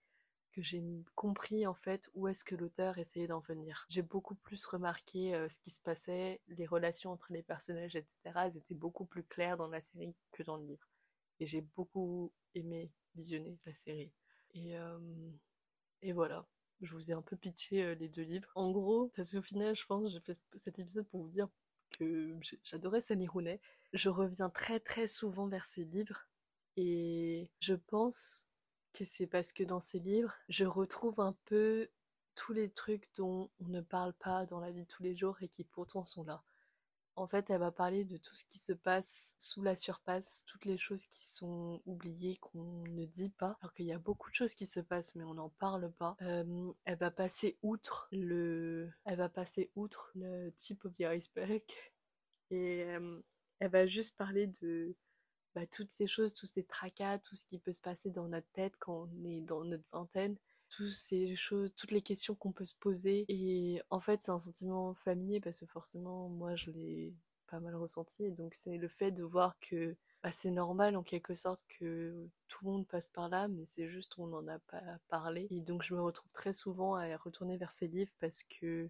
que 0.54 0.62
j'ai 0.62 0.84
compris 1.16 1.68
en 1.68 1.74
fait 1.74 2.10
où 2.13 2.28
est-ce 2.28 2.46
que 2.46 2.56
l'auteur 2.56 2.98
essayait 2.98 3.28
d'en 3.28 3.39
venir. 3.39 3.86
J'ai 3.89 4.04
beaucoup 4.04 4.36
plus 4.36 4.66
remarqué 4.66 5.36
euh, 5.36 5.50
ce 5.50 5.60
qui 5.60 5.72
se 5.72 5.80
passait, 5.80 6.39
les 6.48 6.66
relations 6.66 7.12
entre 7.12 7.34
les 7.34 7.44
personnages, 7.44 7.96
etc. 7.96 8.16
Elles 8.36 8.58
étaient 8.58 8.76
beaucoup 8.76 9.06
plus 9.06 9.24
claires 9.24 9.58
dans 9.58 9.68
la 9.68 9.82
série 9.82 10.16
que 10.32 10.44
dans 10.44 10.58
le 10.58 10.66
livre. 10.66 10.88
Et 11.39 11.46
j'ai 11.46 11.62
beaucoup 11.62 12.32
aimé 12.54 12.92
visionner 13.16 13.60
la 13.66 13.74
série. 13.74 14.12
Et, 14.54 14.78
euh, 14.78 15.00
voilà. 16.13 16.46
Je 16.82 16.94
vous 16.94 17.12
ai 17.12 17.13
un 17.13 17.22
peu 17.22 17.36
pitché 17.36 17.84
euh, 17.84 17.96
les 17.96 18.10
deux 18.10 18.24
livres. 18.24 18.52
En 18.56 18.72
gros, 18.72 19.10
parce 19.16 19.32
qu'au 19.32 19.42
final, 19.42 19.76
je 19.76 19.86
pense, 19.86 20.12
j'ai 20.12 20.20
fait 20.20 20.38
cet 20.56 20.80
épisode 20.80 21.08
pour 21.08 21.22
vous 21.22 21.30
dire 21.30 21.48
que 21.98 22.38
j'adorais 22.63 23.02
Sally 23.02 23.28
Rooney. 23.28 23.60
Je 23.94 24.10
reviens 24.10 24.50
très 24.50 24.80
très 24.80 25.08
souvent 25.08 25.48
vers 25.48 25.66
ces 25.66 25.86
livres. 25.86 26.28
Et 26.76 27.52
je 27.60 27.74
pense 27.74 28.48
que 28.93 29.03
c'est 29.03 29.27
parce 29.27 29.51
que 29.53 29.63
dans 29.63 29.79
ces 29.79 29.99
livres, 29.99 30.34
je 30.49 30.65
retrouve 30.65 31.19
un 31.19 31.36
peu 31.45 31.89
tous 32.36 32.53
les 32.53 32.69
trucs 32.69 33.10
dont 33.15 33.49
on 33.60 33.67
ne 33.67 33.82
parle 33.82 34.13
pas 34.13 34.45
dans 34.45 34.60
la 34.60 34.71
vie 34.71 34.86
tous 34.88 35.03
les 35.03 35.15
jours 35.15 35.38
et 35.41 35.47
qui 35.47 35.63
pourtant 35.63 36.06
sont 36.06 36.23
là. 36.23 36.43
En 37.15 37.27
fait, 37.27 37.51
elle 37.51 37.60
va 37.60 37.71
parler 37.71 38.06
de 38.06 38.17
tout 38.17 38.36
ce 38.36 38.43
qui 38.45 38.58
se 38.58 38.73
passe 38.73 39.36
sous 39.38 39.62
la 39.62 39.75
surface, 39.75 40.43
toutes 40.47 40.65
les 40.65 40.77
choses 40.77 41.06
qui 41.06 41.21
sont 41.21 41.79
oubliées, 41.86 42.38
qu'on 42.38 42.84
ne 42.88 43.06
dit 43.06 43.29
pas, 43.29 43.56
alors 43.62 43.73
qu'il 43.75 43.86
y 43.86 43.91
a 43.91 43.99
beaucoup 43.99 44.32
de 44.32 44.36
choses 44.36 44.56
qui 44.56 44.65
se 44.65 44.79
passent, 44.79 45.13
mais 45.13 45.23
on 45.23 45.36
n'en 45.36 45.49
parle 45.49 45.91
pas. 45.91 46.15
Euh, 46.23 46.71
elle 46.86 46.97
va 46.97 47.12
passer 47.12 47.58
outre 47.62 48.08
le, 48.12 48.91
elle 49.06 49.17
va 49.17 49.29
passer 49.29 49.69
outre 49.75 50.12
le 50.15 50.49
type 50.53 50.86
of 50.86 50.93
the 50.93 51.01
iceberg 51.01 51.62
et 52.49 52.84
euh, 52.86 53.21
elle 53.60 53.69
va 53.69 53.86
juste 53.86 54.17
parler 54.17 54.47
de 54.47 54.95
bah, 55.56 55.66
toutes 55.68 55.92
ces 55.92 56.08
choses, 56.08 56.34
tous 56.34 56.48
ces 56.48 56.63
tracas, 56.63 57.20
tout 57.20 57.36
ce 57.36 57.46
qui 57.46 57.60
peut 57.60 57.74
se 57.74 57.82
passer 57.82 58.10
dans 58.10 58.28
notre 58.28 58.48
tête 58.54 58.74
quand 58.80 59.10
on 59.13 59.26
est 59.26 59.42
dans 59.42 59.63
notre 59.63 59.84
vingtaine, 59.92 60.38
toutes 60.70 60.89
ces 60.89 61.36
choses, 61.36 61.72
toutes 61.76 61.92
les 61.92 62.02
questions 62.02 62.36
qu'on 62.36 62.52
peut 62.52 62.66
se 62.66 62.76
poser. 62.76 63.26
Et 63.28 63.82
en 63.89 64.00
fait, 64.00 64.22
c'est 64.22 64.32
un 64.32 64.39
sentiment 64.39 64.94
familier 64.96 65.39
parce 65.39 65.60
que 65.60 65.66
forcément, 65.66 66.30
moi, 66.30 66.56
je 66.56 66.72
l'ai 66.72 67.13
pas 67.48 67.60
mal 67.60 67.76
ressenti. 67.76 68.26
Et 68.26 68.32
donc, 68.32 68.56
c'est 68.56 68.78
le 68.78 68.88
fait 68.88 69.12
de 69.12 69.24
voir 69.24 69.58
que 69.60 69.96
bah, 70.24 70.32
c'est 70.32 70.52
normal 70.52 70.96
en 70.96 71.04
quelque 71.04 71.36
sorte 71.36 71.63
que 71.68 72.28
tout 72.48 72.66
le 72.66 72.72
monde 72.72 72.88
passe 72.88 73.10
par 73.10 73.30
là, 73.30 73.48
mais 73.48 73.63
c'est 73.68 73.88
juste 73.88 74.16
qu'on 74.16 74.28
n'en 74.28 74.48
a 74.48 74.60
pas 74.60 74.82
parlé. 75.10 75.48
Et 75.52 75.62
donc, 75.63 75.84
je 75.84 75.94
me 75.94 76.02
retrouve 76.02 76.32
très 76.32 76.54
souvent 76.54 76.96
à 76.96 77.16
retourner 77.18 77.58
vers 77.58 77.72
ces 77.72 77.88
livres 77.88 78.13
parce 78.20 78.44
que 78.44 78.89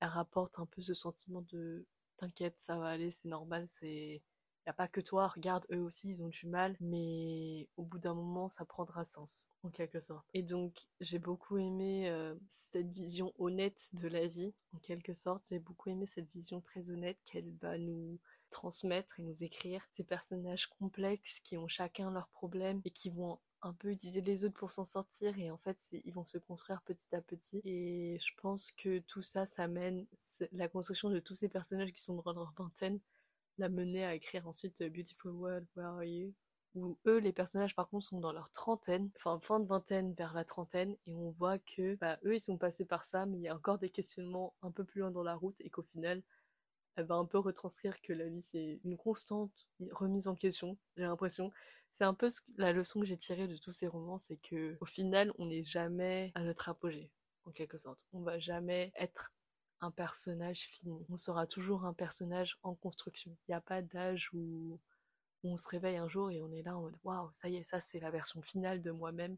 elle 0.00 0.08
rapporte 0.08 0.58
un 0.58 0.66
peu 0.66 0.82
ce 0.82 0.94
sentiment 0.94 1.42
de 1.42 1.86
t'inquiète, 2.16 2.54
ça 2.58 2.78
va 2.78 2.86
aller, 2.88 3.10
c'est 3.10 3.28
normal, 3.28 3.64
c'est 3.68 4.22
n'y 4.66 4.70
a 4.70 4.74
pas 4.74 4.88
que 4.88 5.00
toi, 5.00 5.28
regarde, 5.28 5.66
eux 5.72 5.80
aussi, 5.80 6.08
ils 6.08 6.22
ont 6.22 6.28
du 6.28 6.46
mal, 6.46 6.76
mais 6.80 7.68
au 7.76 7.82
bout 7.82 7.98
d'un 7.98 8.14
moment, 8.14 8.48
ça 8.48 8.64
prendra 8.64 9.04
sens, 9.04 9.50
en 9.62 9.70
quelque 9.70 10.00
sorte. 10.00 10.24
Et 10.32 10.42
donc, 10.42 10.88
j'ai 11.00 11.18
beaucoup 11.18 11.58
aimé 11.58 12.08
euh, 12.08 12.34
cette 12.48 12.90
vision 12.90 13.32
honnête 13.38 13.90
de 13.94 14.08
la 14.08 14.26
vie, 14.26 14.54
en 14.74 14.78
quelque 14.78 15.12
sorte. 15.12 15.42
J'ai 15.50 15.58
beaucoup 15.58 15.90
aimé 15.90 16.06
cette 16.06 16.30
vision 16.30 16.60
très 16.60 16.90
honnête 16.90 17.18
qu'elle 17.24 17.50
va 17.60 17.78
nous 17.78 18.18
transmettre 18.50 19.20
et 19.20 19.22
nous 19.22 19.44
écrire. 19.44 19.86
Ces 19.90 20.04
personnages 20.04 20.66
complexes 20.66 21.40
qui 21.40 21.56
ont 21.56 21.68
chacun 21.68 22.10
leurs 22.10 22.28
problèmes 22.28 22.80
et 22.84 22.90
qui 22.90 23.10
vont 23.10 23.38
un 23.64 23.72
peu 23.72 23.90
utiliser 23.90 24.20
les 24.20 24.44
autres 24.44 24.54
pour 24.54 24.70
s'en 24.70 24.84
sortir 24.84 25.38
et 25.38 25.50
en 25.50 25.56
fait 25.56 25.78
ils 26.04 26.12
vont 26.12 26.26
se 26.26 26.36
construire 26.36 26.82
petit 26.82 27.16
à 27.16 27.22
petit 27.22 27.62
et 27.64 28.18
je 28.20 28.30
pense 28.36 28.72
que 28.72 28.98
tout 28.98 29.22
ça 29.22 29.46
ça 29.46 29.68
mène 29.68 30.06
la 30.52 30.68
construction 30.68 31.08
de 31.08 31.18
tous 31.18 31.34
ces 31.34 31.48
personnages 31.48 31.92
qui 31.92 32.02
sont 32.02 32.16
dans 32.16 32.34
leur 32.34 32.52
vingtaine 32.52 33.00
l'a 33.58 33.68
mené 33.68 34.04
à 34.04 34.14
écrire 34.14 34.46
ensuite 34.46 34.80
euh, 34.82 34.90
Beautiful 34.90 35.32
World, 35.32 35.66
Where 35.76 35.88
Are 35.88 36.04
You? 36.04 36.32
Où 36.74 36.98
eux, 37.06 37.18
les 37.18 37.32
personnages 37.32 37.76
par 37.76 37.88
contre 37.88 38.06
sont 38.06 38.18
dans 38.18 38.32
leur 38.32 38.50
trentaine, 38.50 39.10
enfin 39.16 39.38
fin 39.40 39.60
de 39.60 39.66
vingtaine 39.66 40.12
vers 40.14 40.34
la 40.34 40.44
trentaine, 40.44 40.96
et 41.06 41.14
on 41.14 41.30
voit 41.30 41.58
que 41.58 41.94
bah, 41.96 42.18
eux 42.24 42.34
ils 42.34 42.40
sont 42.40 42.58
passés 42.58 42.84
par 42.84 43.04
ça, 43.04 43.26
mais 43.26 43.38
il 43.38 43.42
y 43.42 43.48
a 43.48 43.54
encore 43.54 43.78
des 43.78 43.90
questionnements 43.90 44.54
un 44.60 44.72
peu 44.72 44.84
plus 44.84 45.00
loin 45.00 45.12
dans 45.12 45.22
la 45.22 45.36
route, 45.36 45.60
et 45.60 45.70
qu'au 45.70 45.82
final, 45.82 46.22
elle 46.96 47.06
va 47.06 47.14
un 47.14 47.26
peu 47.26 47.38
retranscrire 47.38 48.00
que 48.02 48.12
la 48.12 48.28
vie 48.28 48.42
c'est 48.42 48.80
une 48.84 48.96
constante 48.96 49.52
remise 49.92 50.28
en 50.28 50.34
question, 50.34 50.76
j'ai 50.96 51.04
l'impression. 51.04 51.52
C'est 51.90 52.04
un 52.04 52.14
peu 52.14 52.28
la 52.56 52.72
leçon 52.72 53.00
que 53.00 53.06
j'ai 53.06 53.16
tirée 53.16 53.46
de 53.46 53.56
tous 53.56 53.72
ces 53.72 53.86
romans, 53.86 54.18
c'est 54.18 54.36
que 54.36 54.76
au 54.80 54.86
final 54.86 55.32
on 55.38 55.46
n'est 55.46 55.62
jamais 55.62 56.32
à 56.34 56.42
notre 56.42 56.68
apogée, 56.68 57.10
en 57.44 57.52
quelque 57.52 57.78
sorte. 57.78 58.04
On 58.12 58.22
va 58.22 58.38
jamais 58.40 58.92
être 58.96 59.32
un 59.80 59.90
personnage 59.90 60.60
fini. 60.60 61.06
On 61.10 61.16
sera 61.16 61.46
toujours 61.46 61.84
un 61.84 61.92
personnage 61.92 62.58
en 62.62 62.74
construction. 62.74 63.36
Il 63.48 63.52
n'y 63.52 63.54
a 63.54 63.60
pas 63.60 63.82
d'âge 63.82 64.30
où, 64.32 64.78
on 65.46 65.58
se 65.58 65.68
réveille 65.68 65.98
un 65.98 66.08
jour 66.08 66.30
et 66.30 66.40
on 66.40 66.50
est 66.52 66.62
là 66.62 66.74
en 66.74 66.80
mode 66.80 66.96
waouh, 67.04 67.28
ça 67.32 67.50
y 67.50 67.56
est, 67.56 67.64
ça 67.64 67.78
c'est 67.78 68.00
la 68.00 68.10
version 68.10 68.40
finale 68.40 68.80
de 68.80 68.90
moi-même. 68.90 69.36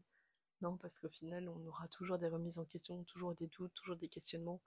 Non, 0.61 0.77
parce 0.77 0.99
qu'au 0.99 1.09
final, 1.09 1.49
on 1.49 1.67
aura 1.67 1.87
toujours 1.89 2.17
des 2.17 2.29
remises 2.29 2.57
en 2.59 2.65
question, 2.65 3.03
toujours 3.03 3.35
des 3.35 3.47
doutes, 3.47 3.73
toujours 3.73 3.95
des 3.95 4.07
questionnements. 4.07 4.61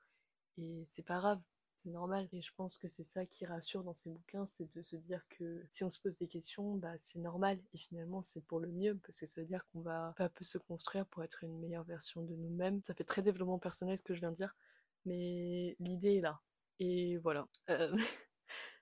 Et 0.59 0.85
c'est 0.87 1.02
pas 1.04 1.18
grave. 1.18 1.40
c'est 1.76 1.90
normal. 1.90 2.28
Et 2.33 2.42
je 2.42 2.52
pense 2.56 2.76
que 2.78 2.88
c'est 2.88 3.02
ça 3.02 3.26
qui 3.26 3.46
rassure 3.46 3.83
dans 3.85 3.94
ces 3.94 4.11
bouquins, 4.11 4.46
c'est 4.46 4.70
de 4.74 4.83
se 4.83 4.96
dire 4.96 5.24
que 5.30 5.64
si 5.70 5.83
on 5.85 5.90
se 5.90 5.98
pose 5.98 6.16
des 6.18 6.28
questions, 6.28 6.76
bah 6.76 6.94
c'est 6.98 7.18
normal. 7.20 7.59
Et 7.74 7.78
finalement, 7.78 8.22
c'est 8.22 8.42
pour 8.42 8.61
le 8.61 8.68
mieux, 8.68 8.96
parce 8.98 9.20
que 9.20 9.26
ça 9.26 9.40
veut 9.40 9.46
dire 9.46 9.66
qu'on 9.68 9.80
va 9.80 10.14
pas 10.16 10.28
peu 10.28 10.44
se 10.44 10.59
construire 10.59 11.06
pour 11.06 11.24
être 11.24 11.42
une 11.44 11.59
meilleure 11.59 11.85
version 11.85 12.22
de 12.22 12.35
nous-mêmes. 12.37 12.83
Ça 12.85 12.94
fait 12.94 13.04
très 13.04 13.22
développement 13.22 13.59
personnel 13.59 13.96
ce 13.98 14.02
que 14.02 14.14
je 14.14 14.20
viens 14.20 14.30
de 14.30 14.37
dire, 14.37 14.54
mais 15.04 15.76
l'idée 15.80 16.16
est 16.16 16.20
là. 16.20 16.40
Et 16.78 17.18
voilà. 17.18 17.46
Euh, 17.70 17.96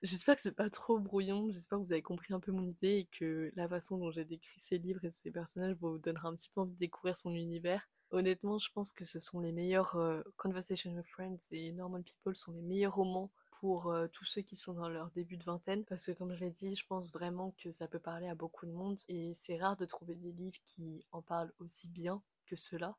j'espère 0.01 0.35
que 0.35 0.41
c'est 0.41 0.55
pas 0.55 0.69
trop 0.69 0.99
brouillon, 0.99 1.51
j'espère 1.51 1.79
que 1.79 1.83
vous 1.83 1.93
avez 1.93 2.01
compris 2.01 2.33
un 2.33 2.39
peu 2.39 2.51
mon 2.51 2.65
idée 2.65 2.99
et 2.99 3.05
que 3.05 3.51
la 3.55 3.67
façon 3.67 3.97
dont 3.97 4.11
j'ai 4.11 4.25
décrit 4.25 4.59
ces 4.59 4.77
livres 4.77 5.03
et 5.05 5.11
ces 5.11 5.31
personnages 5.31 5.75
vous 5.77 5.97
donnera 5.97 6.29
un 6.29 6.35
petit 6.35 6.49
peu 6.49 6.61
envie 6.61 6.73
de 6.73 6.77
découvrir 6.77 7.15
son 7.15 7.33
univers. 7.33 7.87
Honnêtement, 8.11 8.57
je 8.57 8.71
pense 8.71 8.91
que 8.91 9.05
ce 9.05 9.19
sont 9.19 9.39
les 9.39 9.51
meilleurs 9.51 9.95
euh, 9.95 10.21
Conversation 10.37 10.91
with 10.95 11.05
Friends 11.05 11.37
et 11.51 11.71
Normal 11.73 12.03
People 12.03 12.35
sont 12.35 12.51
les 12.51 12.61
meilleurs 12.61 12.95
romans 12.95 13.31
pour 13.59 13.91
euh, 13.91 14.07
tous 14.07 14.25
ceux 14.25 14.41
qui 14.41 14.55
sont 14.55 14.73
dans 14.73 14.89
leur 14.89 15.11
début 15.11 15.37
de 15.37 15.43
vingtaine 15.43 15.83
parce 15.85 16.05
que 16.05 16.11
comme 16.13 16.33
je 16.33 16.43
l'ai 16.43 16.49
dit, 16.49 16.75
je 16.75 16.85
pense 16.87 17.11
vraiment 17.11 17.53
que 17.57 17.71
ça 17.71 17.87
peut 17.87 17.99
parler 17.99 18.27
à 18.27 18.35
beaucoup 18.35 18.65
de 18.65 18.71
monde 18.71 18.99
et 19.09 19.33
c'est 19.35 19.57
rare 19.57 19.75
de 19.75 19.85
trouver 19.85 20.15
des 20.15 20.31
livres 20.31 20.57
qui 20.65 21.05
en 21.11 21.21
parlent 21.21 21.53
aussi 21.59 21.87
bien 21.87 22.21
que 22.45 22.55
ceux-là. 22.55 22.97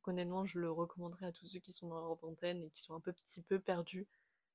Donc 0.00 0.08
honnêtement, 0.08 0.46
je 0.46 0.58
le 0.58 0.70
recommanderais 0.70 1.26
à 1.26 1.32
tous 1.32 1.46
ceux 1.46 1.60
qui 1.60 1.72
sont 1.72 1.88
dans 1.88 2.00
leur 2.00 2.16
vingtaine 2.16 2.62
et 2.62 2.70
qui 2.70 2.80
sont 2.80 2.94
un 2.94 3.00
peu 3.00 3.12
petit 3.12 3.42
peu 3.42 3.58
perdus 3.58 4.06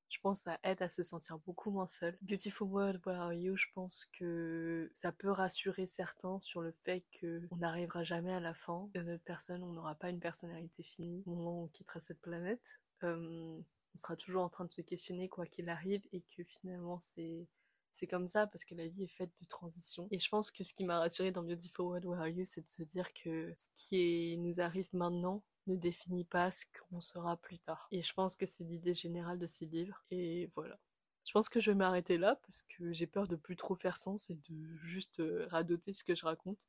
je 0.09 0.19
pense 0.19 0.39
que 0.39 0.43
ça 0.43 0.59
aide 0.63 0.81
à 0.81 0.89
se 0.89 1.03
sentir 1.03 1.37
beaucoup 1.39 1.71
moins 1.71 1.87
seul. 1.87 2.17
Beautiful 2.21 2.67
World, 2.67 3.01
Where 3.05 3.19
Are 3.19 3.33
You, 3.33 3.57
je 3.57 3.65
pense 3.73 4.05
que 4.13 4.89
ça 4.93 5.11
peut 5.11 5.31
rassurer 5.31 5.87
certains 5.87 6.39
sur 6.41 6.61
le 6.61 6.71
fait 6.71 7.03
qu'on 7.19 7.57
n'arrivera 7.57 8.03
jamais 8.03 8.33
à 8.33 8.39
la 8.39 8.53
fin 8.53 8.89
de 8.93 9.01
notre 9.01 9.23
personne, 9.23 9.63
on 9.63 9.73
n'aura 9.73 9.95
pas 9.95 10.09
une 10.09 10.19
personnalité 10.19 10.83
finie 10.83 11.23
au 11.25 11.31
moment 11.31 11.61
où 11.61 11.63
on 11.65 11.67
quittera 11.67 11.99
cette 11.99 12.21
planète. 12.21 12.79
Euh, 13.03 13.59
on 13.93 13.97
sera 13.97 14.15
toujours 14.15 14.43
en 14.43 14.49
train 14.49 14.65
de 14.65 14.71
se 14.71 14.81
questionner 14.81 15.27
quoi 15.27 15.45
qu'il 15.45 15.69
arrive 15.69 16.01
et 16.11 16.21
que 16.21 16.43
finalement 16.43 16.99
c'est 16.99 17.47
c'est 17.95 18.07
comme 18.07 18.27
ça 18.27 18.45
parce 18.45 18.65
que 18.65 18.75
la 18.75 18.87
vie 18.89 19.03
est 19.03 19.07
faite 19.07 19.31
de 19.41 19.45
transitions. 19.45 20.09
Et 20.11 20.19
je 20.19 20.27
pense 20.27 20.51
que 20.51 20.65
ce 20.65 20.73
qui 20.73 20.83
m'a 20.83 20.99
rassuré 20.99 21.31
dans 21.31 21.43
Beautiful 21.43 21.85
World 21.85 22.05
Where 22.05 22.19
Are 22.19 22.27
You, 22.27 22.43
c'est 22.43 22.61
de 22.61 22.67
se 22.67 22.83
dire 22.83 23.13
que 23.13 23.53
ce 23.55 23.69
qui 23.73 24.37
nous 24.37 24.59
arrive 24.59 24.89
maintenant 24.91 25.43
ne 25.67 25.77
définit 25.77 26.25
pas 26.25 26.51
ce 26.51 26.65
qu'on 26.77 26.99
sera 26.99 27.37
plus 27.37 27.57
tard. 27.57 27.87
Et 27.91 28.01
je 28.01 28.13
pense 28.13 28.35
que 28.35 28.45
c'est 28.45 28.65
l'idée 28.65 28.93
générale 28.93 29.39
de 29.39 29.47
ces 29.47 29.65
livres. 29.65 30.03
Et 30.11 30.49
voilà. 30.55 30.77
Je 31.23 31.31
pense 31.31 31.47
que 31.47 31.61
je 31.61 31.71
vais 31.71 31.75
m'arrêter 31.75 32.17
là 32.17 32.35
parce 32.41 32.63
que 32.63 32.91
j'ai 32.91 33.07
peur 33.07 33.29
de 33.29 33.37
plus 33.37 33.55
trop 33.55 33.75
faire 33.75 33.95
sens 33.95 34.29
et 34.29 34.35
de 34.35 34.75
juste 34.75 35.21
euh, 35.21 35.47
radoter 35.47 35.93
ce 35.93 36.03
que 36.03 36.15
je 36.15 36.25
raconte. 36.25 36.67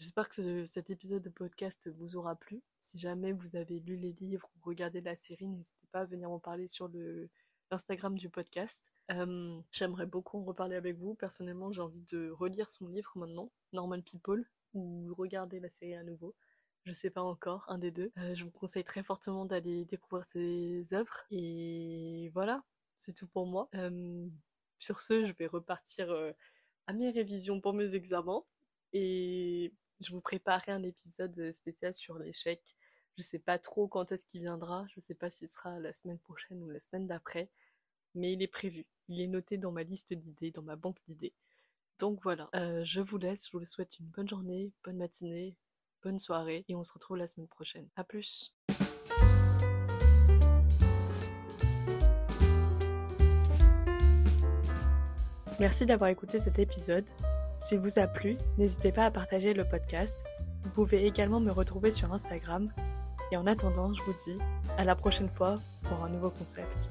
J'espère 0.00 0.28
que 0.28 0.66
cet 0.66 0.90
épisode 0.90 1.22
de 1.22 1.30
podcast 1.30 1.88
vous 1.96 2.14
aura 2.16 2.36
plu. 2.36 2.62
Si 2.78 2.98
jamais 2.98 3.32
vous 3.32 3.56
avez 3.56 3.80
lu 3.80 3.96
les 3.96 4.12
livres 4.20 4.50
ou 4.56 4.68
regardé 4.68 5.00
la 5.00 5.16
série, 5.16 5.48
n'hésitez 5.48 5.86
pas 5.92 6.00
à 6.00 6.04
venir 6.04 6.28
m'en 6.28 6.40
parler 6.40 6.68
sur 6.68 6.88
le 6.88 7.30
l'Instagram 7.72 8.18
du 8.18 8.28
podcast. 8.28 8.92
Euh, 9.10 9.58
j'aimerais 9.70 10.04
beaucoup 10.04 10.38
en 10.38 10.44
reparler 10.44 10.76
avec 10.76 10.98
vous. 10.98 11.14
Personnellement, 11.14 11.72
j'ai 11.72 11.80
envie 11.80 12.02
de 12.02 12.30
relire 12.30 12.68
son 12.68 12.86
livre 12.86 13.10
maintenant, 13.16 13.50
Normal 13.72 14.02
People, 14.02 14.44
ou 14.74 15.14
regarder 15.14 15.58
la 15.58 15.70
série 15.70 15.94
à 15.94 16.04
nouveau 16.04 16.34
je 16.84 16.90
sais 16.90 17.10
pas 17.10 17.22
encore, 17.22 17.64
un 17.68 17.78
des 17.78 17.92
deux. 17.92 18.10
Euh, 18.18 18.34
je 18.34 18.44
vous 18.44 18.50
conseille 18.50 18.82
très 18.82 19.04
fortement 19.04 19.44
d'aller 19.44 19.84
découvrir 19.84 20.24
ses 20.24 20.94
œuvres. 20.94 21.24
Et 21.30 22.28
voilà, 22.34 22.64
c'est 22.96 23.12
tout 23.12 23.28
pour 23.28 23.46
moi. 23.46 23.68
Euh, 23.76 24.26
sur 24.78 25.00
ce, 25.00 25.24
je 25.24 25.32
vais 25.34 25.46
repartir 25.46 26.12
à 26.88 26.92
mes 26.92 27.10
révisions 27.10 27.60
pour 27.60 27.72
mes 27.72 27.94
examens. 27.94 28.42
Et 28.92 29.72
je 30.00 30.10
vous 30.10 30.20
préparerai 30.20 30.72
un 30.72 30.82
épisode 30.82 31.52
spécial 31.52 31.94
sur 31.94 32.18
l'échec. 32.18 32.60
Je 33.16 33.22
sais 33.22 33.38
pas 33.38 33.58
trop 33.60 33.86
quand 33.86 34.10
est-ce 34.10 34.24
qu'il 34.24 34.40
viendra. 34.40 34.84
Je 34.92 34.98
sais 34.98 35.14
pas 35.14 35.30
si 35.30 35.46
ce 35.46 35.54
sera 35.54 35.78
la 35.78 35.92
semaine 35.92 36.18
prochaine 36.18 36.60
ou 36.64 36.68
la 36.68 36.80
semaine 36.80 37.06
d'après. 37.06 37.48
Mais 38.14 38.32
il 38.32 38.42
est 38.42 38.48
prévu. 38.48 38.86
Il 39.08 39.20
est 39.20 39.26
noté 39.26 39.58
dans 39.58 39.72
ma 39.72 39.82
liste 39.82 40.14
d'idées, 40.14 40.50
dans 40.50 40.62
ma 40.62 40.76
banque 40.76 40.98
d'idées. 41.06 41.34
Donc 41.98 42.20
voilà, 42.22 42.48
je 42.82 43.00
vous 43.00 43.18
laisse, 43.18 43.48
je 43.50 43.56
vous 43.56 43.64
souhaite 43.64 43.98
une 44.00 44.06
bonne 44.06 44.28
journée, 44.28 44.72
bonne 44.82 44.96
matinée, 44.96 45.56
bonne 46.02 46.18
soirée 46.18 46.64
et 46.68 46.74
on 46.74 46.82
se 46.82 46.92
retrouve 46.92 47.16
la 47.16 47.28
semaine 47.28 47.48
prochaine. 47.48 47.88
A 47.96 48.04
plus 48.04 48.54
Merci 55.60 55.86
d'avoir 55.86 56.10
écouté 56.10 56.40
cet 56.40 56.58
épisode. 56.58 57.08
S'il 57.60 57.78
vous 57.78 58.00
a 58.00 58.08
plu, 58.08 58.36
n'hésitez 58.58 58.90
pas 58.90 59.04
à 59.04 59.10
partager 59.12 59.54
le 59.54 59.64
podcast. 59.68 60.24
Vous 60.62 60.70
pouvez 60.70 61.06
également 61.06 61.38
me 61.38 61.52
retrouver 61.52 61.92
sur 61.92 62.12
Instagram. 62.12 62.72
Et 63.30 63.36
en 63.36 63.46
attendant, 63.46 63.94
je 63.94 64.02
vous 64.02 64.14
dis 64.26 64.38
à 64.76 64.84
la 64.84 64.96
prochaine 64.96 65.28
fois 65.28 65.54
pour 65.82 66.02
un 66.02 66.08
nouveau 66.08 66.30
concept. 66.30 66.90